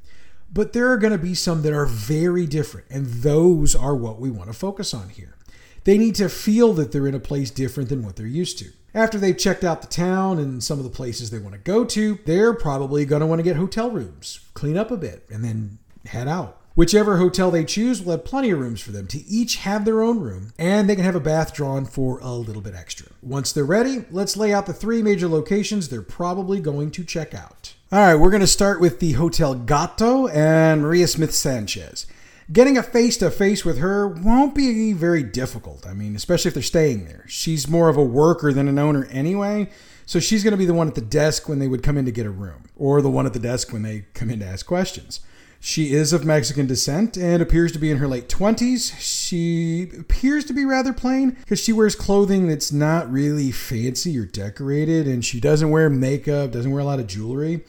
but 0.53 0.75
there 0.75 0.93
are 0.93 0.99
going 0.99 1.15
to 1.15 1.19
be 1.19 1.35
some 1.35 1.63
that 1.63 1.73
are 1.73 1.87
very 1.87 2.47
different, 2.47 2.87
and 2.91 3.07
those 3.07 3.75
are 3.75 3.97
what 3.97 4.21
we 4.21 4.31
want 4.31 4.49
to 4.49 4.59
focus 4.59 4.93
on 4.93 5.09
here. 5.09 5.39
They 5.85 5.97
need 5.97 6.15
to 6.17 6.29
feel 6.29 6.75
that 6.75 6.93
they're 6.93 7.09
in 7.09 7.15
a 7.15 7.21
place 7.21 7.51
different 7.51 7.89
than 7.89 8.05
what 8.05 8.17
they're 8.17 8.27
used 8.27 8.59
to. 8.59 8.67
After 8.95 9.17
they've 9.17 9.37
checked 9.37 9.65
out 9.65 9.81
the 9.81 9.89
town 9.89 10.39
and 10.39 10.63
some 10.63 10.77
of 10.77 10.85
the 10.85 10.91
places 10.91 11.31
they 11.31 11.39
want 11.39 11.55
to 11.55 11.59
go 11.59 11.87
to, 11.87 12.19
they're 12.27 12.53
probably 12.53 13.07
going 13.07 13.21
to 13.21 13.27
want 13.27 13.39
to 13.39 13.43
get 13.43 13.57
hotel 13.57 13.91
rooms, 13.91 14.41
clean 14.53 14.77
up 14.77 14.91
a 14.91 14.99
bit, 14.99 15.25
and 15.31 15.43
then 15.43 15.79
head 16.07 16.29
out. 16.29 16.59
Whichever 16.75 17.19
hotel 17.19 17.51
they 17.51 17.65
choose 17.65 18.01
will 18.01 18.13
have 18.13 18.25
plenty 18.25 18.51
of 18.51 18.59
rooms 18.59 18.81
for 18.81 18.93
them 18.93 19.07
to 19.09 19.19
each 19.27 19.57
have 19.57 19.85
their 19.85 20.01
own 20.01 20.21
room, 20.21 20.55
and 20.59 20.89
they 20.89 20.97
can 20.97 21.05
have 21.05 21.15
a 21.15 21.21
bath 21.21 21.53
drawn 21.53 21.85
for 21.85 22.19
a 22.21 22.33
little 22.33 22.63
bit 22.63 22.75
extra. 22.75 23.09
Once 23.21 23.53
they're 23.53 23.65
ready, 23.65 24.07
let's 24.11 24.39
lay 24.39 24.55
out 24.55 24.65
the 24.65 24.73
three 24.73 25.03
major 25.03 25.29
locations 25.29 25.89
they're 25.89 26.01
probably 26.01 26.61
going 26.61 26.91
to 26.93 27.05
check 27.05 27.35
out. 27.35 27.75
All 27.93 27.99
right, 27.99 28.15
we're 28.15 28.31
going 28.31 28.41
to 28.41 28.47
start 28.47 28.81
with 28.81 29.01
the 29.01 29.13
Hotel 29.13 29.55
Gato 29.55 30.29
and 30.29 30.81
Maria 30.81 31.07
Smith 31.07 31.35
Sanchez. 31.35 32.07
Getting 32.51 32.79
a 32.79 32.83
face 32.83 33.19
to 33.19 33.31
face 33.31 33.67
with 33.67 33.79
her 33.79 34.09
won't 34.09 34.55
be 34.55 34.95
very 34.95 35.23
difficult. 35.23 35.87
I 35.87 35.93
mean, 35.93 36.17
especially 36.17 36.49
if 36.49 36.55
they're 36.55 36.63
staying 36.63 37.05
there. 37.05 37.25
She's 37.29 37.69
more 37.69 37.91
of 37.91 37.99
a 37.99 38.03
worker 38.03 38.51
than 38.51 38.67
an 38.67 38.79
owner 38.79 39.07
anyway, 39.11 39.69
so 40.07 40.19
she's 40.21 40.43
going 40.43 40.53
to 40.53 40.59
be 40.59 40.65
the 40.65 40.73
one 40.73 40.89
at 40.89 40.95
the 40.95 41.03
desk 41.03 41.51
when 41.51 41.59
they 41.59 41.69
would 41.69 41.83
come 41.83 41.99
in 41.99 42.07
to 42.07 42.11
get 42.11 42.25
a 42.25 42.31
room, 42.31 42.65
or 42.77 43.03
the 43.03 43.11
one 43.11 43.27
at 43.27 43.35
the 43.35 43.39
desk 43.39 43.75
when 43.75 43.83
they 43.83 44.07
come 44.15 44.31
in 44.31 44.41
to 44.41 44.47
ask 44.47 44.65
questions. 44.65 45.21
She 45.65 45.93
is 45.93 46.13
of 46.13 46.25
Mexican 46.25 46.67
descent 46.67 47.17
and 47.17 47.41
appears 47.41 47.71
to 47.71 47.79
be 47.79 47.89
in 47.89 47.99
her 47.99 48.09
late 48.09 48.29
20s. 48.29 48.99
She 48.99 49.89
appears 49.97 50.45
to 50.47 50.53
be 50.53 50.65
rather 50.65 50.93
plain 50.93 51.31
because 51.31 51.61
she 51.63 51.73
wears 51.73 51.95
clothing 51.95 52.49
that's 52.49 52.73
not 52.73 53.09
really 53.13 53.53
fancy 53.53 54.19
or 54.19 54.25
decorated, 54.25 55.07
and 55.07 55.25
she 55.25 55.39
doesn't 55.39 55.71
wear 55.71 55.89
makeup, 55.89 56.51
doesn't 56.51 56.73
wear 56.73 56.81
a 56.81 56.85
lot 56.85 56.99
of 56.99 57.07
jewelry. 57.07 57.61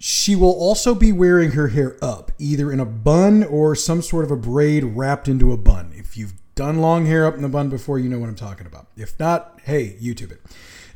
She 0.00 0.34
will 0.34 0.50
also 0.50 0.92
be 0.92 1.12
wearing 1.12 1.52
her 1.52 1.68
hair 1.68 1.96
up, 2.02 2.32
either 2.40 2.72
in 2.72 2.80
a 2.80 2.84
bun 2.84 3.44
or 3.44 3.76
some 3.76 4.02
sort 4.02 4.24
of 4.24 4.32
a 4.32 4.36
braid 4.36 4.82
wrapped 4.82 5.28
into 5.28 5.52
a 5.52 5.56
bun. 5.56 5.92
If 5.94 6.16
you've 6.16 6.34
done 6.56 6.80
long 6.80 7.06
hair 7.06 7.26
up 7.26 7.36
in 7.36 7.42
the 7.42 7.48
bun 7.48 7.68
before, 7.68 8.00
you 8.00 8.08
know 8.08 8.18
what 8.18 8.28
I'm 8.28 8.34
talking 8.34 8.66
about. 8.66 8.88
If 8.96 9.16
not, 9.20 9.60
hey, 9.62 9.96
YouTube 10.02 10.32
it. 10.32 10.40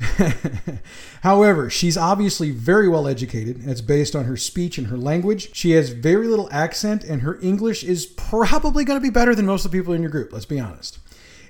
However, 1.23 1.69
she's 1.69 1.97
obviously 1.97 2.51
very 2.51 2.89
well 2.89 3.07
educated. 3.07 3.67
It's 3.67 3.81
based 3.81 4.17
on 4.17 4.25
her 4.25 4.37
speech 4.37 4.79
and 4.79 4.87
her 4.87 4.97
language. 4.97 5.55
She 5.55 5.73
has 5.73 5.91
very 5.91 6.27
little 6.27 6.49
accent, 6.51 7.05
and 7.05 7.23
her 7.23 7.39
English 7.43 7.85
is 7.85 8.07
probably 8.07 8.85
going 8.85 8.99
to 8.99 9.03
be 9.03 9.11
better 9.11 9.35
than 9.35 9.47
most 9.47 9.65
of 9.65 9.71
the 9.71 9.79
people 9.79 9.93
in 9.93 10.03
your 10.03 10.11
group, 10.11 10.33
let's 10.33 10.47
be 10.47 10.61
honest. 10.61 10.99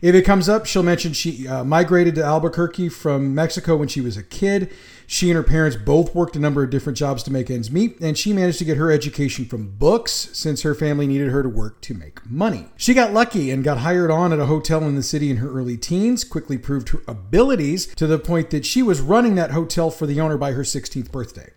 If 0.02 0.14
it 0.14 0.22
comes 0.22 0.48
up, 0.48 0.64
she'll 0.64 0.82
mention 0.82 1.12
she 1.12 1.46
uh, 1.46 1.62
migrated 1.62 2.14
to 2.14 2.24
Albuquerque 2.24 2.88
from 2.88 3.34
Mexico 3.34 3.76
when 3.76 3.88
she 3.88 4.00
was 4.00 4.16
a 4.16 4.22
kid. 4.22 4.72
She 5.06 5.28
and 5.28 5.36
her 5.36 5.42
parents 5.42 5.76
both 5.76 6.14
worked 6.14 6.36
a 6.36 6.40
number 6.40 6.62
of 6.62 6.70
different 6.70 6.96
jobs 6.96 7.22
to 7.24 7.32
make 7.32 7.50
ends 7.50 7.70
meet, 7.70 8.00
and 8.00 8.16
she 8.16 8.32
managed 8.32 8.58
to 8.60 8.64
get 8.64 8.78
her 8.78 8.90
education 8.90 9.44
from 9.44 9.76
books 9.76 10.30
since 10.32 10.62
her 10.62 10.74
family 10.74 11.06
needed 11.06 11.30
her 11.30 11.42
to 11.42 11.50
work 11.50 11.82
to 11.82 11.94
make 11.94 12.24
money. 12.30 12.68
She 12.78 12.94
got 12.94 13.12
lucky 13.12 13.50
and 13.50 13.62
got 13.62 13.78
hired 13.78 14.10
on 14.10 14.32
at 14.32 14.38
a 14.38 14.46
hotel 14.46 14.84
in 14.84 14.96
the 14.96 15.02
city 15.02 15.30
in 15.30 15.36
her 15.38 15.50
early 15.50 15.76
teens, 15.76 16.24
quickly 16.24 16.56
proved 16.56 16.90
her 16.90 17.02
abilities 17.06 17.86
to 17.96 18.06
the 18.06 18.18
point 18.18 18.48
that 18.50 18.64
she 18.64 18.82
was 18.82 19.02
running 19.02 19.34
that 19.34 19.50
hotel 19.50 19.90
for 19.90 20.06
the 20.06 20.20
owner 20.20 20.38
by 20.38 20.52
her 20.52 20.62
16th 20.62 21.10
birthday. 21.12 21.50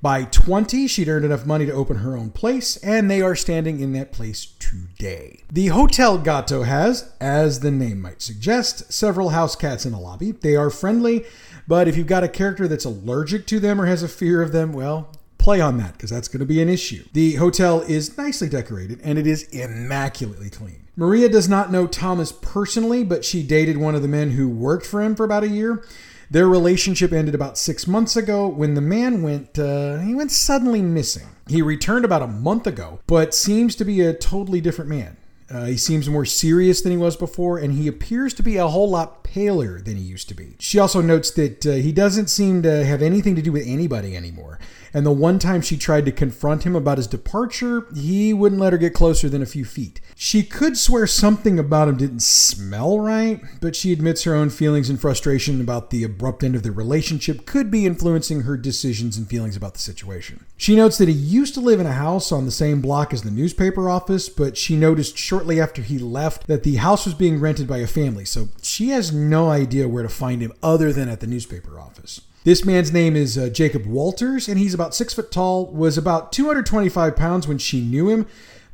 By 0.00 0.24
20, 0.24 0.86
she'd 0.86 1.08
earned 1.08 1.24
enough 1.24 1.44
money 1.44 1.66
to 1.66 1.72
open 1.72 1.96
her 1.96 2.16
own 2.16 2.30
place, 2.30 2.76
and 2.76 3.10
they 3.10 3.20
are 3.20 3.34
standing 3.34 3.80
in 3.80 3.92
that 3.94 4.12
place 4.12 4.44
today. 4.68 5.40
The 5.50 5.68
Hotel 5.68 6.18
Gato 6.18 6.62
has, 6.62 7.10
as 7.20 7.60
the 7.60 7.70
name 7.70 8.02
might 8.02 8.20
suggest, 8.20 8.92
several 8.92 9.30
house 9.30 9.56
cats 9.56 9.86
in 9.86 9.92
the 9.92 9.98
lobby. 9.98 10.32
They 10.32 10.56
are 10.56 10.68
friendly, 10.68 11.24
but 11.66 11.88
if 11.88 11.96
you've 11.96 12.06
got 12.06 12.24
a 12.24 12.28
character 12.28 12.68
that's 12.68 12.84
allergic 12.84 13.46
to 13.46 13.60
them 13.60 13.80
or 13.80 13.86
has 13.86 14.02
a 14.02 14.08
fear 14.08 14.42
of 14.42 14.52
them, 14.52 14.74
well, 14.74 15.10
play 15.38 15.60
on 15.60 15.78
that 15.78 15.94
because 15.94 16.10
that's 16.10 16.28
going 16.28 16.40
to 16.40 16.46
be 16.46 16.60
an 16.60 16.68
issue. 16.68 17.04
The 17.14 17.36
hotel 17.36 17.80
is 17.80 18.18
nicely 18.18 18.48
decorated 18.48 19.00
and 19.02 19.18
it 19.18 19.26
is 19.26 19.44
immaculately 19.44 20.50
clean. 20.50 20.88
Maria 20.96 21.28
does 21.28 21.48
not 21.48 21.72
know 21.72 21.86
Thomas 21.86 22.32
personally, 22.32 23.04
but 23.04 23.24
she 23.24 23.42
dated 23.42 23.78
one 23.78 23.94
of 23.94 24.02
the 24.02 24.08
men 24.08 24.32
who 24.32 24.48
worked 24.48 24.84
for 24.84 25.00
him 25.00 25.14
for 25.14 25.24
about 25.24 25.44
a 25.44 25.48
year. 25.48 25.82
Their 26.30 26.48
relationship 26.48 27.12
ended 27.12 27.34
about 27.34 27.56
six 27.56 27.86
months 27.86 28.16
ago 28.16 28.48
when 28.48 28.74
the 28.74 28.80
man 28.80 29.22
went 29.22 29.58
uh, 29.58 29.98
he 29.98 30.14
went 30.14 30.30
suddenly 30.30 30.82
missing. 30.82 31.28
He 31.46 31.62
returned 31.62 32.04
about 32.04 32.22
a 32.22 32.26
month 32.26 32.66
ago, 32.66 33.00
but 33.06 33.34
seems 33.34 33.74
to 33.76 33.84
be 33.84 34.02
a 34.02 34.12
totally 34.12 34.60
different 34.60 34.90
man. 34.90 35.16
Uh, 35.50 35.64
he 35.64 35.78
seems 35.78 36.10
more 36.10 36.26
serious 36.26 36.82
than 36.82 36.92
he 36.92 36.98
was 36.98 37.16
before, 37.16 37.56
and 37.56 37.72
he 37.72 37.88
appears 37.88 38.34
to 38.34 38.42
be 38.42 38.58
a 38.58 38.68
whole 38.68 38.90
lot 38.90 39.17
paler 39.32 39.80
than 39.80 39.96
he 39.96 40.02
used 40.02 40.28
to 40.28 40.34
be. 40.34 40.56
She 40.58 40.78
also 40.78 41.00
notes 41.00 41.30
that 41.32 41.66
uh, 41.66 41.72
he 41.72 41.92
doesn't 41.92 42.28
seem 42.28 42.62
to 42.62 42.84
have 42.84 43.02
anything 43.02 43.36
to 43.36 43.42
do 43.42 43.52
with 43.52 43.66
anybody 43.66 44.16
anymore. 44.16 44.58
And 44.94 45.04
the 45.04 45.12
one 45.12 45.38
time 45.38 45.60
she 45.60 45.76
tried 45.76 46.06
to 46.06 46.12
confront 46.12 46.64
him 46.64 46.74
about 46.74 46.96
his 46.96 47.06
departure, 47.06 47.86
he 47.94 48.32
wouldn't 48.32 48.60
let 48.60 48.72
her 48.72 48.78
get 48.78 48.94
closer 48.94 49.28
than 49.28 49.42
a 49.42 49.46
few 49.46 49.64
feet. 49.64 50.00
She 50.16 50.42
could 50.42 50.76
swear 50.76 51.06
something 51.06 51.58
about 51.58 51.88
him 51.88 51.96
didn't 51.96 52.22
smell 52.22 52.98
right, 52.98 53.40
but 53.60 53.76
she 53.76 53.92
admits 53.92 54.24
her 54.24 54.34
own 54.34 54.50
feelings 54.50 54.88
and 54.88 55.00
frustration 55.00 55.60
about 55.60 55.90
the 55.90 56.04
abrupt 56.04 56.42
end 56.42 56.54
of 56.54 56.62
their 56.62 56.72
relationship 56.72 57.46
could 57.46 57.70
be 57.70 57.86
influencing 57.86 58.42
her 58.42 58.56
decisions 58.56 59.16
and 59.16 59.28
feelings 59.28 59.56
about 59.56 59.74
the 59.74 59.80
situation. 59.80 60.44
She 60.56 60.74
notes 60.74 60.98
that 60.98 61.08
he 61.08 61.14
used 61.14 61.54
to 61.54 61.60
live 61.60 61.80
in 61.80 61.86
a 61.86 61.92
house 61.92 62.32
on 62.32 62.46
the 62.46 62.50
same 62.50 62.80
block 62.80 63.12
as 63.12 63.22
the 63.22 63.30
newspaper 63.30 63.88
office, 63.88 64.28
but 64.28 64.56
she 64.56 64.74
noticed 64.74 65.16
shortly 65.16 65.60
after 65.60 65.82
he 65.82 65.98
left 65.98 66.46
that 66.46 66.62
the 66.62 66.76
house 66.76 67.04
was 67.04 67.14
being 67.14 67.38
rented 67.38 67.68
by 67.68 67.78
a 67.78 67.86
family, 67.86 68.24
so 68.24 68.48
she 68.62 68.88
has 68.88 69.12
no 69.18 69.50
idea 69.50 69.88
where 69.88 70.02
to 70.02 70.08
find 70.08 70.40
him 70.40 70.52
other 70.62 70.92
than 70.92 71.08
at 71.08 71.20
the 71.20 71.26
newspaper 71.26 71.78
office. 71.78 72.20
This 72.44 72.64
man's 72.64 72.92
name 72.92 73.16
is 73.16 73.36
uh, 73.36 73.48
Jacob 73.48 73.84
Walters, 73.84 74.48
and 74.48 74.58
he's 74.58 74.72
about 74.72 74.94
six 74.94 75.12
foot 75.12 75.30
tall, 75.30 75.66
was 75.66 75.98
about 75.98 76.32
225 76.32 77.16
pounds 77.16 77.46
when 77.46 77.58
she 77.58 77.80
knew 77.80 78.08
him, 78.08 78.26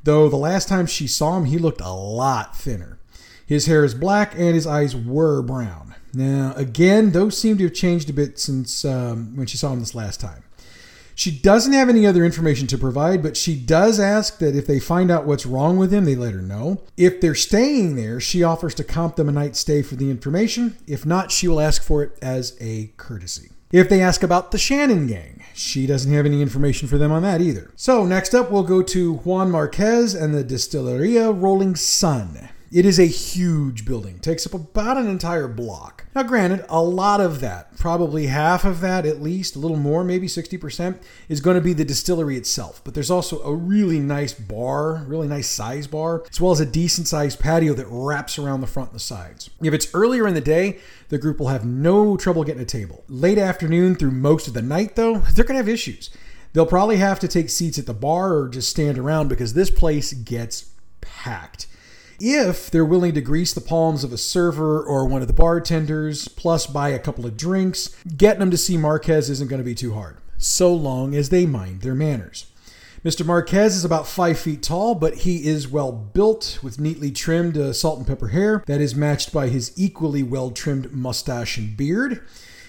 though 0.04 0.28
the 0.28 0.36
last 0.36 0.68
time 0.68 0.86
she 0.86 1.06
saw 1.06 1.36
him, 1.36 1.46
he 1.46 1.58
looked 1.58 1.80
a 1.80 1.92
lot 1.92 2.56
thinner. 2.56 2.98
His 3.46 3.66
hair 3.66 3.84
is 3.84 3.94
black 3.94 4.34
and 4.34 4.54
his 4.54 4.66
eyes 4.66 4.94
were 4.94 5.42
brown. 5.42 5.94
Now, 6.12 6.52
again, 6.56 7.10
those 7.10 7.36
seem 7.36 7.58
to 7.58 7.64
have 7.64 7.74
changed 7.74 8.08
a 8.08 8.12
bit 8.12 8.38
since 8.38 8.84
um, 8.84 9.36
when 9.36 9.46
she 9.46 9.56
saw 9.56 9.72
him 9.72 9.80
this 9.80 9.94
last 9.94 10.20
time. 10.20 10.44
She 11.14 11.30
doesn't 11.30 11.72
have 11.72 11.88
any 11.88 12.06
other 12.06 12.24
information 12.24 12.66
to 12.68 12.78
provide, 12.78 13.22
but 13.22 13.36
she 13.36 13.54
does 13.56 14.00
ask 14.00 14.38
that 14.38 14.56
if 14.56 14.66
they 14.66 14.80
find 14.80 15.10
out 15.10 15.26
what's 15.26 15.46
wrong 15.46 15.76
with 15.76 15.92
him, 15.92 16.04
they 16.04 16.16
let 16.16 16.34
her 16.34 16.42
know. 16.42 16.82
If 16.96 17.20
they're 17.20 17.34
staying 17.34 17.96
there, 17.96 18.20
she 18.20 18.42
offers 18.42 18.74
to 18.76 18.84
comp 18.84 19.16
them 19.16 19.28
a 19.28 19.32
night 19.32 19.56
stay 19.56 19.82
for 19.82 19.96
the 19.96 20.10
information. 20.10 20.76
If 20.86 21.06
not, 21.06 21.30
she 21.30 21.48
will 21.48 21.60
ask 21.60 21.82
for 21.82 22.02
it 22.02 22.18
as 22.20 22.56
a 22.60 22.92
courtesy. 22.96 23.50
If 23.72 23.88
they 23.88 24.00
ask 24.00 24.22
about 24.22 24.52
the 24.52 24.58
Shannon 24.58 25.08
gang, 25.08 25.42
she 25.52 25.86
doesn't 25.86 26.12
have 26.12 26.26
any 26.26 26.40
information 26.40 26.86
for 26.86 26.96
them 26.96 27.10
on 27.10 27.22
that 27.22 27.40
either. 27.40 27.72
So, 27.74 28.06
next 28.06 28.32
up, 28.32 28.50
we'll 28.50 28.62
go 28.62 28.82
to 28.82 29.14
Juan 29.14 29.50
Marquez 29.50 30.14
and 30.14 30.32
the 30.32 30.44
Distilleria 30.44 31.32
Rolling 31.32 31.74
Sun. 31.74 32.50
It 32.74 32.84
is 32.84 32.98
a 32.98 33.06
huge 33.06 33.84
building, 33.84 34.18
takes 34.18 34.44
up 34.46 34.52
about 34.52 34.96
an 34.96 35.06
entire 35.06 35.46
block. 35.46 36.06
Now, 36.12 36.24
granted, 36.24 36.66
a 36.68 36.82
lot 36.82 37.20
of 37.20 37.38
that, 37.38 37.76
probably 37.78 38.26
half 38.26 38.64
of 38.64 38.80
that 38.80 39.06
at 39.06 39.22
least, 39.22 39.54
a 39.54 39.60
little 39.60 39.76
more, 39.76 40.02
maybe 40.02 40.26
60%, 40.26 41.00
is 41.28 41.40
going 41.40 41.54
to 41.54 41.60
be 41.60 41.72
the 41.72 41.84
distillery 41.84 42.36
itself. 42.36 42.82
But 42.82 42.94
there's 42.94 43.12
also 43.12 43.40
a 43.42 43.54
really 43.54 44.00
nice 44.00 44.32
bar, 44.32 45.04
really 45.06 45.28
nice 45.28 45.48
size 45.48 45.86
bar, 45.86 46.24
as 46.28 46.40
well 46.40 46.50
as 46.50 46.58
a 46.58 46.66
decent 46.66 47.06
sized 47.06 47.38
patio 47.38 47.74
that 47.74 47.86
wraps 47.88 48.40
around 48.40 48.60
the 48.60 48.66
front 48.66 48.88
and 48.88 48.96
the 48.96 49.04
sides. 49.04 49.50
If 49.62 49.72
it's 49.72 49.94
earlier 49.94 50.26
in 50.26 50.34
the 50.34 50.40
day, 50.40 50.80
the 51.10 51.18
group 51.18 51.38
will 51.38 51.50
have 51.50 51.64
no 51.64 52.16
trouble 52.16 52.42
getting 52.42 52.62
a 52.62 52.66
table. 52.66 53.04
Late 53.08 53.38
afternoon 53.38 53.94
through 53.94 54.10
most 54.10 54.48
of 54.48 54.54
the 54.54 54.62
night, 54.62 54.96
though, 54.96 55.18
they're 55.18 55.44
going 55.44 55.54
to 55.54 55.64
have 55.64 55.68
issues. 55.68 56.10
They'll 56.54 56.66
probably 56.66 56.96
have 56.96 57.20
to 57.20 57.28
take 57.28 57.50
seats 57.50 57.78
at 57.78 57.86
the 57.86 57.94
bar 57.94 58.34
or 58.34 58.48
just 58.48 58.68
stand 58.68 58.98
around 58.98 59.28
because 59.28 59.54
this 59.54 59.70
place 59.70 60.12
gets 60.12 60.72
packed 61.00 61.68
if 62.20 62.70
they're 62.70 62.84
willing 62.84 63.14
to 63.14 63.20
grease 63.20 63.52
the 63.52 63.60
palms 63.60 64.04
of 64.04 64.12
a 64.12 64.18
server 64.18 64.82
or 64.82 65.06
one 65.06 65.22
of 65.22 65.28
the 65.28 65.34
bartenders, 65.34 66.28
plus 66.28 66.66
buy 66.66 66.90
a 66.90 66.98
couple 66.98 67.26
of 67.26 67.36
drinks, 67.36 67.94
getting 68.16 68.40
them 68.40 68.50
to 68.50 68.56
see 68.56 68.76
Marquez 68.76 69.30
isn't 69.30 69.48
going 69.48 69.60
to 69.60 69.64
be 69.64 69.74
too 69.74 69.94
hard, 69.94 70.16
so 70.38 70.72
long 70.74 71.14
as 71.14 71.28
they 71.28 71.46
mind 71.46 71.80
their 71.80 71.94
manners. 71.94 72.46
Mr. 73.04 73.24
Marquez 73.26 73.76
is 73.76 73.84
about 73.84 74.06
five 74.06 74.38
feet 74.38 74.62
tall, 74.62 74.94
but 74.94 75.14
he 75.14 75.46
is 75.46 75.68
well 75.68 75.92
built 75.92 76.58
with 76.62 76.80
neatly 76.80 77.10
trimmed 77.10 77.58
uh, 77.58 77.70
salt 77.70 77.98
and 77.98 78.06
pepper 78.06 78.28
hair 78.28 78.64
that 78.66 78.80
is 78.80 78.94
matched 78.94 79.30
by 79.30 79.48
his 79.48 79.72
equally 79.76 80.22
well 80.22 80.50
trimmed 80.50 80.90
mustache 80.90 81.58
and 81.58 81.76
beard. 81.76 82.22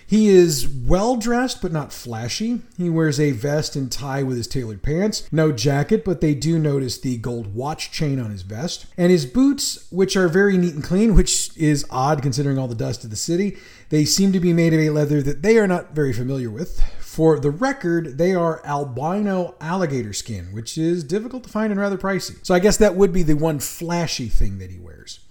He 0.07 0.27
is 0.27 0.67
well 0.67 1.15
dressed, 1.15 1.61
but 1.61 1.71
not 1.71 1.91
flashy. 1.91 2.61
He 2.77 2.89
wears 2.89 3.19
a 3.19 3.31
vest 3.31 3.75
and 3.75 3.91
tie 3.91 4.21
with 4.21 4.37
his 4.37 4.47
tailored 4.47 4.83
pants. 4.83 5.27
No 5.31 5.51
jacket, 5.51 6.05
but 6.05 6.21
they 6.21 6.35
do 6.35 6.59
notice 6.59 6.99
the 6.99 7.17
gold 7.17 7.55
watch 7.55 7.91
chain 7.91 8.19
on 8.19 8.29
his 8.29 8.43
vest. 8.43 8.85
And 8.97 9.11
his 9.11 9.25
boots, 9.25 9.87
which 9.91 10.15
are 10.15 10.27
very 10.27 10.57
neat 10.57 10.75
and 10.75 10.83
clean, 10.83 11.15
which 11.15 11.55
is 11.57 11.85
odd 11.89 12.21
considering 12.21 12.59
all 12.59 12.67
the 12.67 12.75
dust 12.75 13.03
of 13.03 13.09
the 13.09 13.15
city, 13.15 13.57
they 13.89 14.05
seem 14.05 14.31
to 14.31 14.39
be 14.39 14.53
made 14.53 14.73
of 14.73 14.79
a 14.79 14.91
leather 14.91 15.21
that 15.23 15.41
they 15.41 15.57
are 15.57 15.67
not 15.67 15.95
very 15.95 16.13
familiar 16.13 16.51
with. 16.51 16.79
For 16.99 17.39
the 17.39 17.49
record, 17.49 18.17
they 18.17 18.35
are 18.35 18.61
albino 18.65 19.55
alligator 19.61 20.13
skin, 20.13 20.53
which 20.53 20.77
is 20.77 21.03
difficult 21.03 21.43
to 21.45 21.49
find 21.49 21.71
and 21.71 21.79
rather 21.79 21.97
pricey. 21.97 22.45
So 22.45 22.53
I 22.53 22.59
guess 22.59 22.77
that 22.77 22.95
would 22.95 23.13
be 23.13 23.23
the 23.23 23.35
one 23.35 23.59
flashy 23.59 24.27
thing 24.27 24.59
that 24.59 24.69
he 24.69 24.77
wears. 24.77 25.21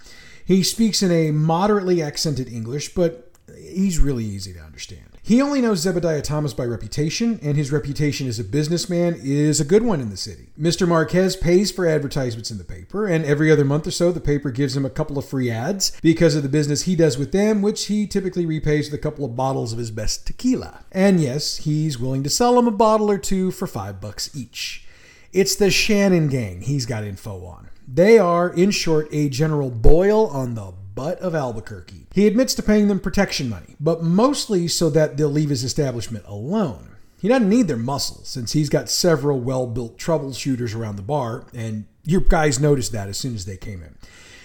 He 0.45 0.63
speaks 0.63 1.03
in 1.03 1.11
a 1.11 1.31
moderately 1.31 2.03
accented 2.03 2.49
English, 2.49 2.95
but 2.95 3.34
he's 3.57 3.99
really 3.99 4.25
easy 4.25 4.53
to 4.53 4.61
understand. 4.61 5.05
He 5.23 5.41
only 5.41 5.63
knows 5.63 5.85
Zebediah 5.85 6.23
Thomas 6.23 6.53
by 6.53 6.65
reputation, 6.65 7.41
and 7.43 7.57
his 7.57 7.73
reputation 7.73 8.29
as 8.29 8.39
a 8.39 8.45
businessman 8.45 9.17
is 9.23 9.59
a 9.59 9.65
good 9.65 9.83
one 9.83 10.01
in 10.01 10.11
the 10.11 10.17
city. 10.17 10.51
Mr. 10.61 10.87
Marquez 10.87 11.35
pays 11.35 11.71
for 11.71 11.87
advertisements 11.87 12.51
in 12.51 12.59
the 12.59 12.65
paper, 12.65 13.07
and 13.07 13.25
every 13.25 13.51
other 13.51 13.65
month 13.65 13.87
or 13.87 13.91
so, 13.91 14.13
the 14.13 14.21
paper 14.21 14.51
gives 14.51 14.77
him 14.77 14.85
a 14.85 14.91
couple 14.91 15.17
of 15.17 15.27
free 15.27 15.51
ads 15.51 15.99
because 16.03 16.37
of 16.37 16.43
the 16.43 16.49
business 16.49 16.83
he 16.83 16.95
does 16.95 17.17
with 17.17 17.33
them, 17.33 17.63
which 17.63 17.87
he 17.87 18.07
typically 18.07 18.45
repays 18.45 18.91
with 18.91 19.01
a 19.01 19.03
couple 19.03 19.25
of 19.25 19.35
bottles 19.35 19.73
of 19.73 19.79
his 19.79 19.91
best 19.91 20.27
tequila. 20.27 20.85
And 20.93 21.21
yes, 21.21 21.59
he's 21.59 21.99
willing 21.99 22.23
to 22.25 22.31
sell 22.31 22.55
them 22.57 22.69
a 22.69 22.71
bottle 22.71 23.11
or 23.11 23.19
two 23.19 23.51
for 23.51 23.67
five 23.67 24.01
bucks 24.01 24.35
each. 24.37 24.87
It's 25.33 25.57
the 25.57 25.71
Shannon 25.71 26.29
gang 26.29 26.61
he's 26.61 26.87
got 26.87 27.03
info 27.03 27.45
on. 27.47 27.71
They 27.89 28.19
are, 28.19 28.49
in 28.51 28.71
short, 28.71 29.09
a 29.11 29.29
general 29.29 29.71
boil 29.71 30.29
on 30.29 30.55
the 30.55 30.73
butt 30.95 31.19
of 31.21 31.35
Albuquerque. 31.35 32.07
He 32.15 32.27
admits 32.27 32.55
to 32.55 32.63
paying 32.63 32.89
them 32.89 33.01
protection 33.01 33.49
money, 33.49 33.77
but 33.81 34.03
mostly 34.03 34.69
so 34.69 34.91
that 34.91 35.17
they'll 35.17 35.29
leave 35.29 35.51
his 35.51 35.65
establishment 35.65 36.25
alone. 36.27 36.91
He 37.21 37.29
doesn't 37.29 37.49
need 37.49 37.69
their 37.69 37.77
muscle 37.77 38.23
since 38.25 38.53
he's 38.53 38.69
got 38.69 38.91
several 38.91 39.41
well 39.41 39.67
built 39.67 39.97
troubleshooters 39.99 40.77
around 40.77 40.97
the 40.97 41.03
bar, 41.03 41.47
and 41.55 41.87
your 42.05 42.21
guys 42.21 42.61
noticed 42.61 42.93
that 42.93 43.09
as 43.09 43.17
soon 43.17 43.35
as 43.35 43.47
they 43.47 43.57
came 43.57 43.83
in. 43.83 43.97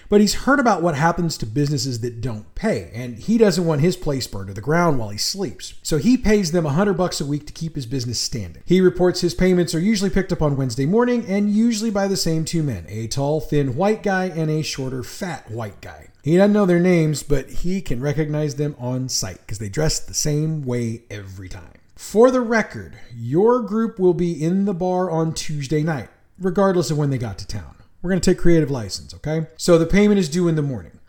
But 0.10 0.22
he's 0.22 0.34
heard 0.34 0.60
about 0.60 0.82
what 0.82 0.96
happens 0.96 1.38
to 1.38 1.46
businesses 1.46 2.00
that 2.00 2.20
don't 2.20 2.56
pay, 2.56 2.90
and 2.96 3.20
he 3.20 3.38
doesn't 3.38 3.66
want 3.66 3.82
his 3.82 3.96
place 3.96 4.26
burned 4.26 4.48
to 4.48 4.56
the 4.56 4.60
ground 4.60 4.98
while 4.98 5.10
he 5.10 5.20
sleeps. 5.20 5.76
So 5.84 6.00
he 6.00 6.18
pays 6.18 6.52
them 6.52 6.66
a 6.66 6.72
hundred 6.72 6.96
bucks 6.96 7.22
a 7.22 7.26
week 7.26 7.46
to 7.46 7.54
keep 7.54 7.76
his 7.76 7.86
business 7.86 8.20
standing. 8.20 8.64
He 8.66 8.82
reports 8.82 9.22
his 9.22 9.36
payments 9.36 9.76
are 9.76 9.80
usually 9.80 10.10
picked 10.10 10.32
up 10.32 10.42
on 10.42 10.58
Wednesday 10.58 10.88
morning, 10.88 11.26
and 11.28 11.52
usually 11.52 11.92
by 11.92 12.08
the 12.08 12.18
same 12.18 12.44
two 12.44 12.64
men: 12.64 12.86
a 12.90 13.08
tall, 13.08 13.40
thin 13.40 13.76
white 13.76 14.02
guy 14.02 14.26
and 14.26 14.50
a 14.50 14.64
shorter, 14.64 15.04
fat 15.04 15.50
white 15.52 15.80
guy. 15.80 16.08
He 16.24 16.38
doesn't 16.38 16.54
know 16.54 16.66
their 16.66 16.80
names, 16.80 17.22
but 17.22 17.50
he 17.50 17.80
can 17.80 18.02
recognize 18.02 18.56
them 18.56 18.76
on 18.80 19.10
sight 19.10 19.38
because 19.42 19.60
they 19.60 19.70
dress 19.70 20.00
the 20.00 20.16
same 20.16 20.64
way 20.64 21.04
every 21.12 21.50
time. 21.50 21.74
For 21.96 22.32
the 22.32 22.42
record, 22.42 22.98
your 23.16 23.62
group 23.62 24.00
will 24.00 24.16
be 24.16 24.44
in 24.44 24.66
the 24.66 24.74
bar 24.74 25.12
on 25.12 25.34
Tuesday 25.34 25.84
night, 25.84 26.10
regardless 26.40 26.90
of 26.90 26.98
when 26.98 27.12
they 27.12 27.20
got 27.20 27.38
to 27.40 27.48
town. 27.48 27.76
We're 28.02 28.12
going 28.12 28.22
to 28.22 28.32
take 28.32 28.40
creative 28.40 28.72
license, 28.72 29.14
okay? 29.14 29.48
So 29.58 29.78
the 29.78 29.86
payment 29.86 30.20
is 30.20 30.30
due 30.30 30.48
in 30.48 30.56
the 30.56 30.62
morning. 30.62 31.00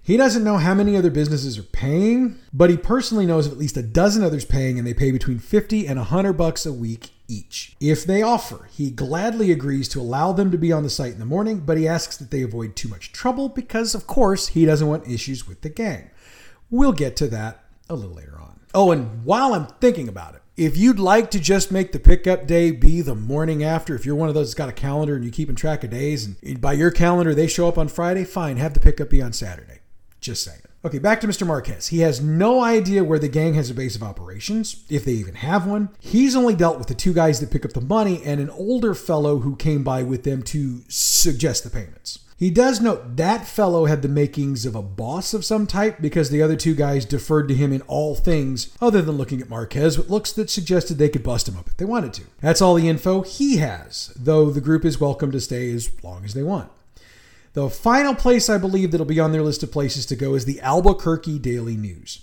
He 0.00 0.16
doesn't 0.16 0.44
know 0.44 0.58
how 0.58 0.72
many 0.72 0.96
other 0.96 1.10
businesses 1.10 1.58
are 1.58 1.64
paying, 1.64 2.38
but 2.52 2.70
he 2.70 2.76
personally 2.76 3.26
knows 3.26 3.46
of 3.46 3.52
at 3.52 3.58
least 3.58 3.76
a 3.76 3.82
dozen 3.82 4.22
others 4.22 4.44
paying, 4.44 4.78
and 4.78 4.86
they 4.86 4.94
pay 4.94 5.10
between 5.10 5.40
50 5.40 5.84
and 5.84 5.98
100 5.98 6.34
bucks 6.34 6.64
a 6.64 6.72
week 6.72 7.10
each. 7.26 7.74
If 7.80 8.04
they 8.04 8.22
offer, 8.22 8.68
he 8.70 8.90
gladly 8.90 9.50
agrees 9.50 9.88
to 9.88 10.00
allow 10.00 10.32
them 10.32 10.52
to 10.52 10.58
be 10.58 10.70
on 10.70 10.84
the 10.84 10.90
site 10.90 11.14
in 11.14 11.18
the 11.18 11.24
morning, 11.24 11.58
but 11.58 11.76
he 11.76 11.88
asks 11.88 12.16
that 12.18 12.30
they 12.30 12.42
avoid 12.42 12.76
too 12.76 12.88
much 12.88 13.10
trouble 13.10 13.48
because, 13.48 13.96
of 13.96 14.06
course, 14.06 14.48
he 14.48 14.64
doesn't 14.64 14.86
want 14.86 15.08
issues 15.08 15.48
with 15.48 15.62
the 15.62 15.70
gang. 15.70 16.10
We'll 16.70 16.92
get 16.92 17.16
to 17.16 17.26
that 17.28 17.64
a 17.90 17.96
little 17.96 18.14
later 18.14 18.38
on. 18.38 18.60
Oh, 18.74 18.92
and 18.92 19.24
while 19.24 19.54
I'm 19.54 19.66
thinking 19.80 20.06
about 20.06 20.36
it, 20.36 20.42
if 20.56 20.76
you'd 20.76 20.98
like 20.98 21.30
to 21.32 21.40
just 21.40 21.70
make 21.70 21.92
the 21.92 21.98
pickup 21.98 22.46
day 22.46 22.70
be 22.70 23.02
the 23.02 23.14
morning 23.14 23.62
after, 23.62 23.94
if 23.94 24.06
you're 24.06 24.14
one 24.14 24.28
of 24.28 24.34
those 24.34 24.48
that's 24.48 24.54
got 24.54 24.68
a 24.70 24.72
calendar 24.72 25.14
and 25.14 25.22
you're 25.22 25.32
keeping 25.32 25.54
track 25.54 25.84
of 25.84 25.90
days, 25.90 26.24
and 26.42 26.60
by 26.60 26.72
your 26.72 26.90
calendar 26.90 27.34
they 27.34 27.46
show 27.46 27.68
up 27.68 27.76
on 27.76 27.88
Friday, 27.88 28.24
fine, 28.24 28.56
have 28.56 28.72
the 28.72 28.80
pickup 28.80 29.10
be 29.10 29.20
on 29.20 29.32
Saturday. 29.32 29.80
Just 30.20 30.42
saying. 30.42 30.60
Okay, 30.84 30.98
back 30.98 31.20
to 31.20 31.26
Mr. 31.26 31.46
Marquez. 31.46 31.88
He 31.88 32.00
has 32.00 32.20
no 32.20 32.62
idea 32.62 33.04
where 33.04 33.18
the 33.18 33.28
gang 33.28 33.54
has 33.54 33.70
a 33.70 33.74
base 33.74 33.96
of 33.96 34.02
operations, 34.02 34.84
if 34.88 35.04
they 35.04 35.12
even 35.12 35.34
have 35.34 35.66
one. 35.66 35.90
He's 35.98 36.36
only 36.36 36.54
dealt 36.54 36.78
with 36.78 36.86
the 36.86 36.94
two 36.94 37.12
guys 37.12 37.40
that 37.40 37.50
pick 37.50 37.64
up 37.64 37.72
the 37.72 37.80
money 37.80 38.22
and 38.24 38.40
an 38.40 38.50
older 38.50 38.94
fellow 38.94 39.40
who 39.40 39.56
came 39.56 39.82
by 39.82 40.02
with 40.02 40.22
them 40.22 40.42
to 40.44 40.82
suggest 40.88 41.64
the 41.64 41.70
payments. 41.70 42.20
He 42.38 42.50
does 42.50 42.82
note 42.82 43.16
that 43.16 43.46
fellow 43.46 43.86
had 43.86 44.02
the 44.02 44.08
makings 44.08 44.66
of 44.66 44.74
a 44.74 44.82
boss 44.82 45.32
of 45.32 45.42
some 45.42 45.66
type 45.66 46.02
because 46.02 46.28
the 46.28 46.42
other 46.42 46.54
two 46.54 46.74
guys 46.74 47.06
deferred 47.06 47.48
to 47.48 47.54
him 47.54 47.72
in 47.72 47.80
all 47.82 48.14
things 48.14 48.76
other 48.78 49.00
than 49.00 49.16
looking 49.16 49.40
at 49.40 49.48
Marquez 49.48 49.96
with 49.96 50.10
looks 50.10 50.32
that 50.32 50.50
suggested 50.50 50.98
they 50.98 51.08
could 51.08 51.22
bust 51.22 51.48
him 51.48 51.56
up 51.56 51.66
if 51.66 51.78
they 51.78 51.86
wanted 51.86 52.12
to. 52.12 52.24
That's 52.42 52.60
all 52.60 52.74
the 52.74 52.90
info 52.90 53.22
he 53.22 53.56
has, 53.56 54.12
though 54.16 54.50
the 54.50 54.60
group 54.60 54.84
is 54.84 55.00
welcome 55.00 55.32
to 55.32 55.40
stay 55.40 55.72
as 55.72 55.90
long 56.02 56.26
as 56.26 56.34
they 56.34 56.42
want. 56.42 56.70
The 57.54 57.70
final 57.70 58.14
place 58.14 58.50
I 58.50 58.58
believe 58.58 58.90
that'll 58.90 59.06
be 59.06 59.18
on 59.18 59.32
their 59.32 59.42
list 59.42 59.62
of 59.62 59.72
places 59.72 60.04
to 60.06 60.14
go 60.14 60.34
is 60.34 60.44
the 60.44 60.60
Albuquerque 60.60 61.38
Daily 61.38 61.74
News. 61.74 62.20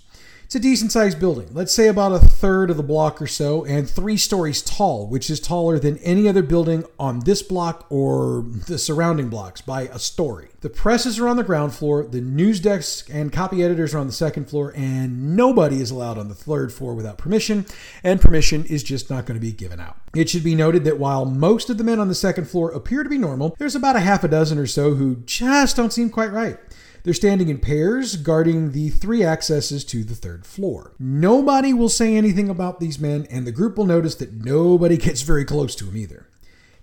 It's 0.54 0.64
a 0.64 0.70
decent 0.70 0.92
sized 0.92 1.18
building, 1.18 1.48
let's 1.52 1.72
say 1.72 1.88
about 1.88 2.12
a 2.12 2.20
third 2.20 2.70
of 2.70 2.76
the 2.76 2.84
block 2.84 3.20
or 3.20 3.26
so, 3.26 3.64
and 3.64 3.90
three 3.90 4.16
stories 4.16 4.62
tall, 4.62 5.08
which 5.08 5.28
is 5.28 5.40
taller 5.40 5.80
than 5.80 5.98
any 5.98 6.28
other 6.28 6.44
building 6.44 6.84
on 6.96 7.18
this 7.18 7.42
block 7.42 7.86
or 7.90 8.44
the 8.68 8.78
surrounding 8.78 9.28
blocks 9.28 9.60
by 9.60 9.88
a 9.88 9.98
story. 9.98 10.50
The 10.60 10.70
presses 10.70 11.18
are 11.18 11.26
on 11.26 11.36
the 11.36 11.42
ground 11.42 11.74
floor, 11.74 12.04
the 12.04 12.20
news 12.20 12.60
desks 12.60 13.10
and 13.10 13.32
copy 13.32 13.64
editors 13.64 13.96
are 13.96 13.98
on 13.98 14.06
the 14.06 14.12
second 14.12 14.48
floor, 14.48 14.72
and 14.76 15.34
nobody 15.34 15.80
is 15.80 15.90
allowed 15.90 16.18
on 16.18 16.28
the 16.28 16.36
third 16.36 16.72
floor 16.72 16.94
without 16.94 17.18
permission, 17.18 17.66
and 18.04 18.20
permission 18.20 18.64
is 18.66 18.84
just 18.84 19.10
not 19.10 19.26
going 19.26 19.34
to 19.34 19.44
be 19.44 19.50
given 19.50 19.80
out. 19.80 19.96
It 20.14 20.30
should 20.30 20.44
be 20.44 20.54
noted 20.54 20.84
that 20.84 21.00
while 21.00 21.24
most 21.24 21.68
of 21.68 21.78
the 21.78 21.84
men 21.84 21.98
on 21.98 22.06
the 22.06 22.14
second 22.14 22.48
floor 22.48 22.70
appear 22.70 23.02
to 23.02 23.10
be 23.10 23.18
normal, 23.18 23.56
there's 23.58 23.74
about 23.74 23.96
a 23.96 24.00
half 24.00 24.22
a 24.22 24.28
dozen 24.28 24.58
or 24.58 24.68
so 24.68 24.94
who 24.94 25.16
just 25.26 25.74
don't 25.74 25.92
seem 25.92 26.10
quite 26.10 26.30
right. 26.30 26.60
They're 27.04 27.12
standing 27.12 27.50
in 27.50 27.58
pairs, 27.58 28.16
guarding 28.16 28.72
the 28.72 28.88
three 28.88 29.22
accesses 29.22 29.84
to 29.84 30.04
the 30.04 30.14
third 30.14 30.46
floor. 30.46 30.94
Nobody 30.98 31.74
will 31.74 31.90
say 31.90 32.16
anything 32.16 32.48
about 32.48 32.80
these 32.80 32.98
men, 32.98 33.26
and 33.30 33.46
the 33.46 33.52
group 33.52 33.76
will 33.76 33.84
notice 33.84 34.14
that 34.16 34.32
nobody 34.32 34.96
gets 34.98 35.20
very 35.20 35.44
close 35.44 35.74
to 35.76 35.84
them 35.84 35.98
either. 35.98 36.26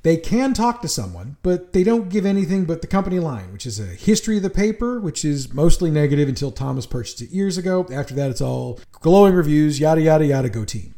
They 0.04 0.18
can 0.18 0.54
talk 0.54 0.82
to 0.84 0.88
someone, 0.88 1.38
but 1.42 1.74
they 1.74 1.84
don't 1.84 2.10
give 2.10 2.26
anything 2.26 2.66
but 2.66 2.82
the 2.82 2.88
company 2.88 3.20
line, 3.20 3.52
which 3.52 3.66
is 3.66 3.80
a 3.80 3.86
history 3.86 4.38
of 4.38 4.44
the 4.44 4.52
paper, 4.52 5.00
which 5.00 5.26
is 5.26 5.54
mostly 5.54 5.90
negative 5.90 6.30
until 6.30 6.52
Thomas 6.52 6.86
purchased 6.86 7.22
it 7.22 7.32
years 7.32 7.58
ago. 7.58 7.88
After 7.92 8.14
that, 8.14 8.30
it's 8.30 8.42
all 8.42 8.80
glowing 8.92 9.34
reviews, 9.34 9.80
yada, 9.80 10.02
yada, 10.02 10.26
yada, 10.26 10.50
go 10.50 10.66
team. 10.66 10.94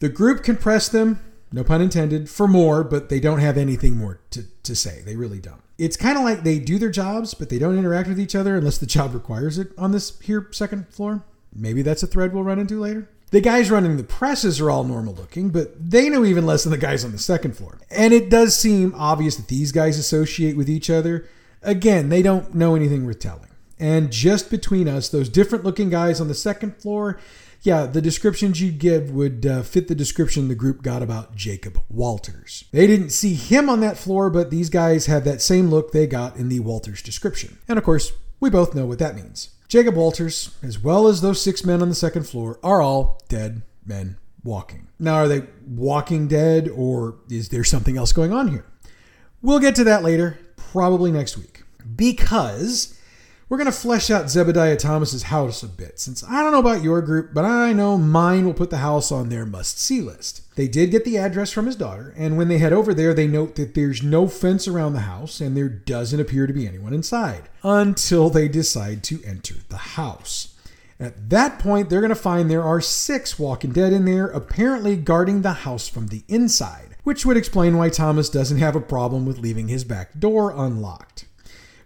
The 0.00 0.08
group 0.08 0.42
can 0.42 0.56
press 0.56 0.88
them, 0.88 1.20
no 1.54 1.64
pun 1.64 1.80
intended, 1.80 2.28
for 2.28 2.46
more, 2.46 2.84
but 2.84 3.08
they 3.08 3.20
don't 3.20 3.38
have 3.38 3.56
anything 3.56 3.96
more 3.96 4.20
to, 4.30 4.44
to 4.62 4.74
say. 4.74 5.02
They 5.04 5.16
really 5.16 5.40
don't 5.40 5.64
it's 5.78 5.96
kind 5.96 6.16
of 6.16 6.24
like 6.24 6.42
they 6.42 6.58
do 6.58 6.78
their 6.78 6.90
jobs, 6.90 7.34
but 7.34 7.48
they 7.48 7.58
don't 7.58 7.78
interact 7.78 8.08
with 8.08 8.20
each 8.20 8.34
other 8.34 8.56
unless 8.56 8.78
the 8.78 8.86
job 8.86 9.14
requires 9.14 9.58
it 9.58 9.72
on 9.76 9.92
this 9.92 10.18
here 10.20 10.48
second 10.52 10.88
floor. 10.88 11.24
Maybe 11.52 11.82
that's 11.82 12.02
a 12.02 12.06
thread 12.06 12.32
we'll 12.32 12.44
run 12.44 12.58
into 12.58 12.80
later. 12.80 13.08
The 13.30 13.40
guys 13.40 13.70
running 13.70 13.96
the 13.96 14.04
presses 14.04 14.60
are 14.60 14.70
all 14.70 14.84
normal 14.84 15.14
looking, 15.14 15.50
but 15.50 15.90
they 15.90 16.08
know 16.08 16.24
even 16.24 16.46
less 16.46 16.62
than 16.62 16.70
the 16.70 16.78
guys 16.78 17.04
on 17.04 17.10
the 17.10 17.18
second 17.18 17.56
floor. 17.56 17.80
And 17.90 18.12
it 18.12 18.30
does 18.30 18.56
seem 18.56 18.94
obvious 18.94 19.36
that 19.36 19.48
these 19.48 19.72
guys 19.72 19.98
associate 19.98 20.56
with 20.56 20.68
each 20.68 20.88
other. 20.88 21.26
Again, 21.62 22.08
they 22.08 22.22
don't 22.22 22.54
know 22.54 22.76
anything 22.76 23.04
worth 23.04 23.18
telling. 23.18 23.48
And 23.80 24.12
just 24.12 24.50
between 24.50 24.86
us, 24.86 25.08
those 25.08 25.28
different 25.28 25.64
looking 25.64 25.90
guys 25.90 26.20
on 26.20 26.28
the 26.28 26.34
second 26.34 26.76
floor 26.76 27.18
yeah, 27.64 27.86
the 27.86 28.02
descriptions 28.02 28.60
you'd 28.60 28.78
give 28.78 29.10
would 29.10 29.46
uh, 29.46 29.62
fit 29.62 29.88
the 29.88 29.94
description 29.94 30.48
the 30.48 30.54
group 30.54 30.82
got 30.82 31.02
about 31.02 31.34
Jacob 31.34 31.80
Walters. 31.88 32.64
They 32.72 32.86
didn't 32.86 33.08
see 33.08 33.32
him 33.32 33.70
on 33.70 33.80
that 33.80 33.96
floor, 33.96 34.28
but 34.28 34.50
these 34.50 34.68
guys 34.68 35.06
have 35.06 35.24
that 35.24 35.40
same 35.40 35.70
look 35.70 35.90
they 35.90 36.06
got 36.06 36.36
in 36.36 36.50
the 36.50 36.60
Walters 36.60 37.00
description. 37.00 37.58
And 37.66 37.78
of 37.78 37.84
course, 37.84 38.12
we 38.38 38.50
both 38.50 38.74
know 38.74 38.84
what 38.84 38.98
that 38.98 39.16
means. 39.16 39.48
Jacob 39.66 39.96
Walters, 39.96 40.54
as 40.62 40.78
well 40.78 41.08
as 41.08 41.22
those 41.22 41.42
six 41.42 41.64
men 41.64 41.80
on 41.80 41.88
the 41.88 41.94
second 41.94 42.28
floor, 42.28 42.60
are 42.62 42.82
all 42.82 43.22
dead 43.30 43.62
men 43.86 44.18
walking. 44.44 44.88
Now, 44.98 45.14
are 45.14 45.28
they 45.28 45.44
walking 45.66 46.28
dead, 46.28 46.68
or 46.68 47.16
is 47.30 47.48
there 47.48 47.64
something 47.64 47.96
else 47.96 48.12
going 48.12 48.32
on 48.32 48.48
here? 48.48 48.66
We'll 49.40 49.58
get 49.58 49.74
to 49.76 49.84
that 49.84 50.02
later, 50.02 50.38
probably 50.56 51.10
next 51.10 51.38
week. 51.38 51.62
Because 51.96 52.98
we're 53.48 53.58
going 53.58 53.66
to 53.66 53.72
flesh 53.72 54.10
out 54.10 54.26
Zebediah 54.26 54.78
Thomas's 54.78 55.24
house 55.24 55.62
a 55.62 55.68
bit, 55.68 56.00
since 56.00 56.24
I 56.24 56.42
don't 56.42 56.52
know 56.52 56.58
about 56.58 56.82
your 56.82 57.02
group, 57.02 57.34
but 57.34 57.44
I 57.44 57.72
know 57.72 57.98
mine 57.98 58.46
will 58.46 58.54
put 58.54 58.70
the 58.70 58.78
house 58.78 59.12
on 59.12 59.28
their 59.28 59.44
must 59.44 59.78
see 59.78 60.00
list. 60.00 60.42
They 60.56 60.66
did 60.68 60.90
get 60.90 61.04
the 61.04 61.18
address 61.18 61.52
from 61.52 61.66
his 61.66 61.76
daughter, 61.76 62.14
and 62.16 62.38
when 62.38 62.48
they 62.48 62.58
head 62.58 62.72
over 62.72 62.94
there, 62.94 63.12
they 63.12 63.26
note 63.26 63.56
that 63.56 63.74
there's 63.74 64.02
no 64.02 64.28
fence 64.28 64.66
around 64.66 64.94
the 64.94 65.00
house 65.00 65.40
and 65.40 65.56
there 65.56 65.68
doesn't 65.68 66.20
appear 66.20 66.46
to 66.46 66.52
be 66.52 66.66
anyone 66.66 66.94
inside 66.94 67.48
until 67.62 68.30
they 68.30 68.48
decide 68.48 69.02
to 69.04 69.22
enter 69.24 69.56
the 69.68 69.76
house. 69.76 70.54
At 70.98 71.28
that 71.30 71.58
point, 71.58 71.90
they're 71.90 72.00
going 72.00 72.08
to 72.10 72.14
find 72.14 72.48
there 72.48 72.62
are 72.62 72.80
six 72.80 73.38
Walking 73.38 73.72
Dead 73.72 73.92
in 73.92 74.04
there, 74.04 74.28
apparently 74.28 74.96
guarding 74.96 75.42
the 75.42 75.52
house 75.52 75.88
from 75.88 76.06
the 76.06 76.22
inside. 76.28 76.96
which 77.04 77.24
would 77.26 77.36
explain 77.36 77.76
why 77.76 77.90
Thomas 77.90 78.30
doesn't 78.30 78.58
have 78.58 78.74
a 78.74 78.80
problem 78.80 79.26
with 79.26 79.38
leaving 79.38 79.68
his 79.68 79.84
back 79.84 80.18
door 80.18 80.52
unlocked. 80.56 81.26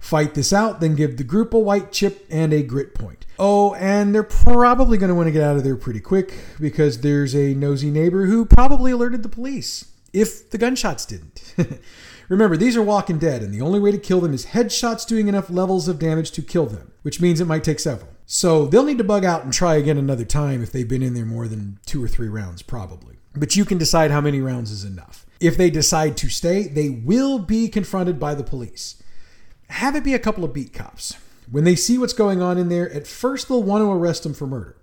Fight 0.08 0.32
this 0.32 0.54
out, 0.54 0.80
then 0.80 0.94
give 0.94 1.18
the 1.18 1.22
group 1.22 1.52
a 1.52 1.58
white 1.58 1.92
chip 1.92 2.26
and 2.30 2.50
a 2.50 2.62
grit 2.62 2.94
point. 2.94 3.26
Oh, 3.38 3.74
and 3.74 4.14
they're 4.14 4.22
probably 4.22 4.96
going 4.96 5.10
to 5.10 5.14
want 5.14 5.26
to 5.26 5.32
get 5.32 5.42
out 5.42 5.58
of 5.58 5.64
there 5.64 5.76
pretty 5.76 6.00
quick 6.00 6.32
because 6.58 7.02
there's 7.02 7.34
a 7.34 7.52
nosy 7.52 7.90
neighbor 7.90 8.24
who 8.24 8.46
probably 8.46 8.90
alerted 8.90 9.22
the 9.22 9.28
police, 9.28 9.92
if 10.14 10.48
the 10.48 10.56
gunshots 10.56 11.04
didn't. 11.04 11.52
Remember, 12.30 12.56
these 12.56 12.74
are 12.74 12.82
walking 12.82 13.18
dead, 13.18 13.42
and 13.42 13.52
the 13.52 13.60
only 13.60 13.78
way 13.78 13.90
to 13.90 13.98
kill 13.98 14.22
them 14.22 14.32
is 14.32 14.46
headshots 14.46 15.06
doing 15.06 15.28
enough 15.28 15.50
levels 15.50 15.88
of 15.88 15.98
damage 15.98 16.30
to 16.30 16.40
kill 16.40 16.64
them, 16.64 16.90
which 17.02 17.20
means 17.20 17.38
it 17.38 17.44
might 17.44 17.62
take 17.62 17.78
several. 17.78 18.08
So 18.24 18.64
they'll 18.64 18.84
need 18.84 18.96
to 18.96 19.04
bug 19.04 19.26
out 19.26 19.44
and 19.44 19.52
try 19.52 19.74
again 19.74 19.98
another 19.98 20.24
time 20.24 20.62
if 20.62 20.72
they've 20.72 20.88
been 20.88 21.02
in 21.02 21.12
there 21.12 21.26
more 21.26 21.48
than 21.48 21.80
two 21.84 22.02
or 22.02 22.08
three 22.08 22.28
rounds, 22.28 22.62
probably. 22.62 23.16
But 23.36 23.56
you 23.56 23.66
can 23.66 23.76
decide 23.76 24.10
how 24.10 24.22
many 24.22 24.40
rounds 24.40 24.70
is 24.70 24.84
enough. 24.84 25.26
If 25.38 25.58
they 25.58 25.68
decide 25.68 26.16
to 26.16 26.30
stay, 26.30 26.62
they 26.66 26.88
will 26.88 27.38
be 27.38 27.68
confronted 27.68 28.18
by 28.18 28.34
the 28.34 28.42
police. 28.42 29.02
Have 29.68 29.94
it 29.94 30.04
be 30.04 30.14
a 30.14 30.18
couple 30.18 30.44
of 30.44 30.52
beat 30.52 30.72
cops. 30.72 31.16
When 31.50 31.64
they 31.64 31.76
see 31.76 31.98
what's 31.98 32.12
going 32.12 32.42
on 32.42 32.59
in 32.59 32.68
there, 32.68 32.92
at 32.92 33.07
first 33.07 33.48
they'll 33.48 33.62
want 33.62 33.83
to 33.83 33.90
arrest 33.90 34.22
them 34.22 34.35
for 34.35 34.46
murder. 34.46 34.76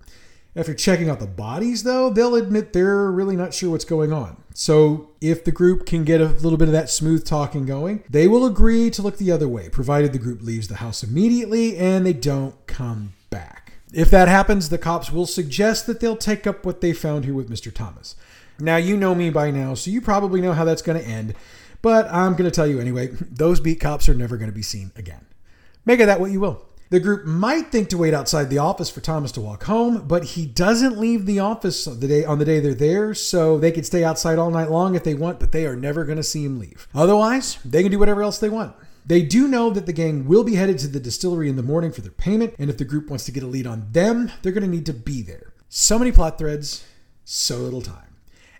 After 0.56 0.74
checking 0.74 1.10
out 1.10 1.20
the 1.20 1.28
bodies, 1.28 1.84
though, 1.84 2.10
they'll 2.10 2.36
admit 2.36 2.72
they're 2.72 3.12
really 3.12 3.36
not 3.36 3.54
sure 3.54 3.72
what's 3.72 3.84
going 3.84 4.14
on. 4.14 4.42
So, 4.54 5.10
if 5.20 5.44
the 5.44 5.52
group 5.52 5.86
can 5.86 6.06
get 6.06 6.22
a 6.22 6.28
little 6.28 6.58
bit 6.58 6.70
of 6.70 6.72
that 6.72 6.90
smooth 6.90 7.26
talking 7.26 7.66
going, 7.66 8.06
they 8.10 8.26
will 8.30 8.46
agree 8.46 8.90
to 8.92 9.02
look 9.02 9.18
the 9.18 9.32
other 9.32 9.50
way, 9.50 9.68
provided 9.68 10.14
the 10.14 10.20
group 10.20 10.42
leaves 10.42 10.70
the 10.70 10.76
house 10.76 11.04
immediately 11.04 11.76
and 11.76 12.06
they 12.06 12.14
don't 12.14 12.56
come 12.68 13.14
back. 13.30 13.74
If 13.94 14.10
that 14.12 14.30
happens, 14.30 14.70
the 14.70 14.78
cops 14.78 15.12
will 15.12 15.26
suggest 15.26 15.88
that 15.88 16.00
they'll 16.00 16.16
take 16.16 16.48
up 16.48 16.66
what 16.66 16.80
they 16.80 16.94
found 16.94 17.26
here 17.26 17.34
with 17.34 17.50
Mr. 17.50 17.74
Thomas. 17.74 18.16
Now, 18.58 18.78
you 18.78 18.96
know 18.96 19.14
me 19.14 19.30
by 19.30 19.52
now, 19.52 19.74
so 19.74 19.92
you 19.92 20.00
probably 20.00 20.40
know 20.40 20.54
how 20.54 20.64
that's 20.64 20.82
going 20.82 21.02
to 21.02 21.08
end, 21.08 21.36
but 21.86 22.12
I'm 22.12 22.32
going 22.32 22.50
to 22.50 22.56
tell 22.56 22.66
you 22.66 22.80
anyway 22.80 23.08
those 23.32 23.60
beat 23.60 23.80
cops 23.80 24.10
are 24.10 24.16
never 24.16 24.38
going 24.38 24.50
to 24.50 24.56
be 24.56 24.64
seen 24.64 24.92
again. 24.96 25.24
Make 25.86 26.00
of 26.00 26.08
that 26.08 26.20
what 26.20 26.32
you 26.32 26.40
will. 26.40 26.66
The 26.90 27.00
group 27.00 27.26
might 27.26 27.72
think 27.72 27.90
to 27.90 27.98
wait 28.00 28.12
outside 28.12 28.50
the 28.50 28.58
office 28.58 28.90
for 28.90 29.02
Thomas 29.02 29.32
to 29.34 29.42
walk 29.42 29.66
home, 29.66 30.08
but 30.08 30.24
he 30.24 30.48
doesn't 30.48 30.98
leave 30.98 31.28
the 31.28 31.40
office 31.40 31.86
the 31.86 32.08
day 32.08 32.26
on 32.26 32.40
the 32.40 32.46
day 32.46 32.60
they're 32.60 32.74
there, 32.74 33.14
so 33.14 33.60
they 33.60 33.72
can 33.72 33.84
stay 33.84 34.04
outside 34.04 34.40
all 34.40 34.50
night 34.50 34.72
long 34.72 34.96
if 34.96 35.04
they 35.04 35.14
want, 35.14 35.40
but 35.40 35.52
they 35.52 35.68
are 35.68 35.76
never 35.76 36.06
going 36.06 36.18
to 36.18 36.24
see 36.24 36.44
him 36.44 36.58
leave. 36.58 36.88
Otherwise, 36.96 37.60
they 37.64 37.84
can 37.84 37.92
do 37.92 38.00
whatever 38.00 38.24
else 38.24 38.40
they 38.40 38.50
want. 38.50 38.76
They 39.06 39.22
do 39.22 39.48
know 39.48 39.70
that 39.70 39.86
the 39.86 39.94
gang 39.94 40.26
will 40.26 40.44
be 40.44 40.56
headed 40.56 40.80
to 40.80 40.88
the 40.88 41.00
distillery 41.00 41.50
in 41.50 41.56
the 41.56 41.62
morning 41.62 41.92
for 41.92 42.02
their 42.02 42.12
payment, 42.12 42.56
and 42.58 42.72
if 42.72 42.80
the 42.80 42.86
group 42.86 43.12
wants 43.12 43.26
to 43.26 43.32
get 43.32 43.44
a 43.44 43.48
lead 43.48 43.68
on 43.68 43.92
them, 43.92 44.32
they're 44.42 44.52
going 44.52 44.64
to 44.64 44.76
need 44.76 44.88
to 44.88 44.94
be 44.94 45.22
there. 45.22 45.54
So 45.70 46.00
many 46.00 46.12
plot 46.12 46.40
threads, 46.40 46.84
so 47.26 47.58
little 47.58 47.84
time. 47.84 48.05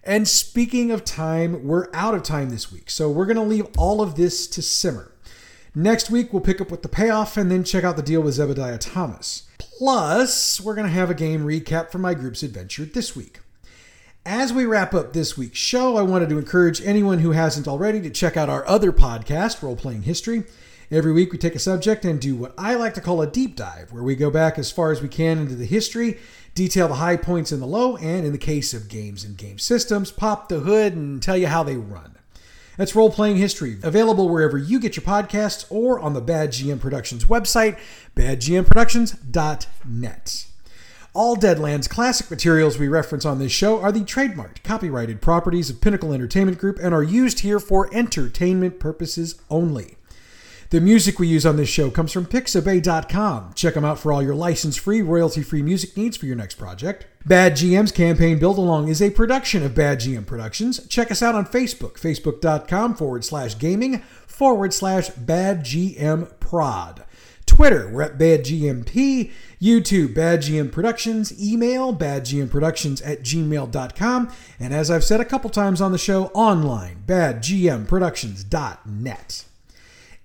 And 0.06 0.28
speaking 0.28 0.92
of 0.92 1.04
time, 1.04 1.66
we're 1.66 1.88
out 1.92 2.14
of 2.14 2.22
time 2.22 2.52
this 2.52 2.72
week, 2.72 2.92
so 2.92 3.10
we're 3.10 3.26
going 3.26 3.38
to 3.38 3.42
leave 3.42 3.68
all 3.76 4.02
of 4.02 4.14
this 4.14 4.46
to 4.50 4.62
simmer. 4.62 5.12
Next 5.74 6.12
week, 6.12 6.32
we'll 6.32 6.44
pick 6.44 6.62
up 6.62 6.70
with 6.70 6.84
the 6.84 6.88
payoff 6.88 7.38
and 7.38 7.50
then 7.50 7.64
check 7.64 7.84
out 7.84 7.96
the 7.96 8.04
deal 8.04 8.22
with 8.22 8.36
Zebediah 8.36 8.78
Thomas. 8.80 9.48
Plus, 9.58 10.62
we're 10.62 10.76
going 10.76 10.88
to 10.88 10.94
have 10.94 11.10
a 11.10 11.16
game 11.16 11.44
recap 11.44 11.92
for 11.92 11.98
my 11.98 12.14
group's 12.14 12.44
adventure 12.44 12.86
this 12.86 13.16
week. 13.16 13.40
As 14.28 14.54
we 14.54 14.66
wrap 14.66 14.94
up 14.94 15.14
this 15.14 15.38
week's 15.38 15.58
show, 15.58 15.98
I 15.98 16.04
wanted 16.04 16.30
to 16.30 16.38
encourage 16.38 16.82
anyone 16.84 17.20
who 17.20 17.32
hasn't 17.32 17.68
already 17.68 18.00
to 18.02 18.10
check 18.12 18.38
out 18.38 18.48
our 18.48 18.66
other 18.68 18.92
podcast, 18.92 19.64
Role 19.64 19.76
Playing 19.76 20.04
History. 20.04 20.44
Every 20.92 21.12
week, 21.12 21.32
we 21.32 21.40
take 21.40 21.56
a 21.56 21.60
subject 21.60 22.06
and 22.06 22.22
do 22.22 22.36
what 22.36 22.54
I 22.58 22.76
like 22.76 22.94
to 22.94 23.02
call 23.02 23.22
a 23.22 23.28
deep 23.28 23.56
dive, 23.56 23.92
where 23.92 24.04
we 24.04 24.16
go 24.16 24.30
back 24.30 24.60
as 24.60 24.72
far 24.72 24.92
as 24.92 25.02
we 25.02 25.08
can 25.08 25.40
into 25.40 25.56
the 25.56 25.66
history, 25.66 26.20
detail 26.54 26.88
the 26.88 26.94
high 26.96 27.18
points 27.18 27.52
and 27.52 27.62
the 27.62 27.66
low, 27.66 27.98
and 27.98 28.26
in 28.26 28.32
the 28.32 28.38
case 28.38 28.74
of 28.74 28.88
games 28.88 29.24
and 29.24 29.36
game 29.36 29.58
systems, 29.58 30.12
pop 30.12 30.48
the 30.48 30.60
hood 30.60 30.94
and 30.94 31.24
tell 31.24 31.38
you 31.38 31.48
how 31.48 31.64
they 31.64 31.76
run. 31.76 32.18
That's 32.78 32.96
Role 32.96 33.10
Playing 33.10 33.38
History, 33.38 33.78
available 33.82 34.30
wherever 34.30 34.60
you 34.60 34.80
get 34.80 34.96
your 34.96 35.06
podcasts 35.06 35.66
or 35.70 36.00
on 36.00 36.14
the 36.14 36.22
Bad 36.22 36.52
GM 36.52 36.80
Productions 36.80 37.26
website, 37.26 37.80
badgmproductions.net. 38.16 40.46
All 41.14 41.36
Deadlands 41.38 41.90
classic 41.90 42.30
materials 42.30 42.78
we 42.78 42.90
reference 42.90 43.26
on 43.26 43.40
this 43.40 43.54
show 43.54 43.80
are 43.80 43.94
the 43.94 44.02
trademarked, 44.02 44.62
copyrighted 44.64 45.22
properties 45.22 45.70
of 45.70 45.80
Pinnacle 45.82 46.14
Entertainment 46.14 46.60
Group 46.60 46.78
and 46.78 46.94
are 46.94 47.02
used 47.02 47.40
here 47.40 47.60
for 47.60 47.92
entertainment 47.94 48.80
purposes 48.80 49.42
only. 49.50 49.98
The 50.72 50.82
music 50.82 51.20
we 51.20 51.28
use 51.28 51.46
on 51.46 51.58
this 51.58 51.70
show 51.70 51.92
comes 51.92 52.12
from 52.12 52.26
Pixabay.com. 52.26 53.54
Check 53.54 53.76
them 53.76 53.86
out 53.86 54.00
for 54.00 54.12
all 54.12 54.24
your 54.24 54.36
license 54.36 54.76
free, 54.76 55.02
royalty 55.02 55.44
free 55.44 55.62
music 55.62 55.96
needs 55.96 56.18
for 56.18 56.26
your 56.26 56.36
next 56.36 56.56
project. 56.56 57.06
Bad 57.26 57.54
GM's 57.54 57.92
campaign 57.92 58.40
Build 58.40 58.58
Along 58.58 58.88
is 58.88 59.02
a 59.02 59.12
production 59.12 59.64
of 59.64 59.76
Bad 59.76 60.00
GM 60.00 60.26
Productions. 60.26 60.86
Check 60.88 61.12
us 61.12 61.22
out 61.22 61.36
on 61.36 61.46
Facebook, 61.46 62.00
facebook.com 62.00 62.96
forward 62.96 63.24
slash 63.24 63.58
gaming 63.58 64.00
forward 64.26 64.74
slash 64.74 65.10
Bad 65.10 65.62
GM 65.62 66.40
Prod. 66.40 67.04
Twitter, 67.46 67.90
we're 67.90 68.02
at 68.02 68.18
BadGMP. 68.18 69.32
YouTube, 69.62 70.14
Bad 70.14 70.42
GM 70.42 70.70
Productions. 70.72 71.42
Email, 71.42 71.96
badgmproductions 71.96 73.02
at 73.06 73.22
gmail.com. 73.22 74.32
And 74.60 74.74
as 74.74 74.92
I've 74.92 75.04
said 75.04 75.22
a 75.22 75.26
couple 75.26 75.50
times 75.50 75.80
on 75.80 75.92
the 75.92 75.98
show, 75.98 76.26
online, 76.28 77.04
badgmproductions.net. 77.08 79.46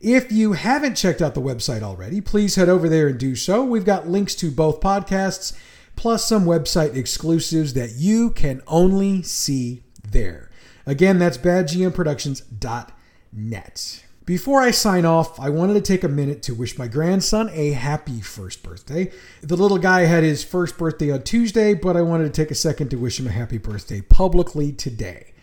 If 0.00 0.32
you 0.32 0.54
haven't 0.54 0.94
checked 0.94 1.20
out 1.20 1.34
the 1.34 1.42
website 1.42 1.82
already, 1.82 2.22
please 2.22 2.54
head 2.54 2.70
over 2.70 2.88
there 2.88 3.08
and 3.08 3.18
do 3.18 3.36
so. 3.36 3.62
We've 3.62 3.84
got 3.84 4.08
links 4.08 4.34
to 4.36 4.50
both 4.50 4.80
podcasts, 4.80 5.54
plus 5.94 6.26
some 6.26 6.46
website 6.46 6.96
exclusives 6.96 7.74
that 7.74 7.96
you 7.96 8.30
can 8.30 8.62
only 8.66 9.22
see 9.22 9.82
there. 10.02 10.48
Again, 10.86 11.18
that's 11.18 11.36
badgmproductions.net. 11.36 14.04
Before 14.24 14.62
I 14.62 14.70
sign 14.70 15.04
off, 15.04 15.38
I 15.38 15.50
wanted 15.50 15.74
to 15.74 15.82
take 15.82 16.02
a 16.02 16.08
minute 16.08 16.42
to 16.44 16.54
wish 16.54 16.78
my 16.78 16.88
grandson 16.88 17.50
a 17.52 17.72
happy 17.72 18.22
first 18.22 18.62
birthday. 18.62 19.12
The 19.42 19.56
little 19.56 19.76
guy 19.76 20.02
had 20.02 20.22
his 20.22 20.42
first 20.42 20.78
birthday 20.78 21.10
on 21.10 21.24
Tuesday, 21.24 21.74
but 21.74 21.98
I 21.98 22.02
wanted 22.02 22.24
to 22.24 22.30
take 22.30 22.50
a 22.50 22.54
second 22.54 22.88
to 22.90 22.96
wish 22.96 23.20
him 23.20 23.26
a 23.26 23.32
happy 23.32 23.58
birthday 23.58 24.00
publicly 24.00 24.72
today. 24.72 25.34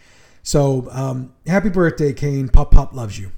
So, 0.41 0.87
um, 0.91 1.35
happy 1.45 1.69
birthday, 1.69 2.13
Kane. 2.13 2.49
Pop 2.49 2.71
Pop 2.71 2.93
loves 2.93 3.19
you. 3.19 3.31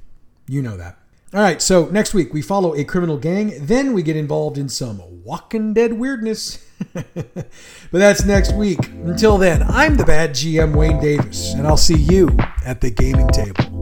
You 0.47 0.61
know 0.61 0.77
that. 0.77 0.98
All 1.31 1.41
right, 1.41 1.61
so 1.61 1.85
next 1.89 2.15
week 2.15 2.33
we 2.33 2.41
follow 2.41 2.73
a 2.73 2.83
criminal 2.83 3.15
gang, 3.15 3.53
then 3.59 3.93
we 3.93 4.01
get 4.01 4.15
involved 4.15 4.57
in 4.57 4.67
some 4.67 4.99
Walking 5.23 5.75
Dead 5.75 5.93
weirdness. 5.93 6.65
but 6.93 7.51
that's 7.91 8.25
next 8.25 8.55
week. 8.55 8.79
Until 8.87 9.37
then, 9.37 9.61
I'm 9.61 9.95
the 9.95 10.05
bad 10.05 10.31
GM 10.31 10.75
Wayne 10.75 10.99
Davis, 10.99 11.53
and 11.53 11.67
I'll 11.67 11.77
see 11.77 11.99
you 11.99 12.35
at 12.65 12.81
the 12.81 12.89
gaming 12.89 13.27
table. 13.27 13.79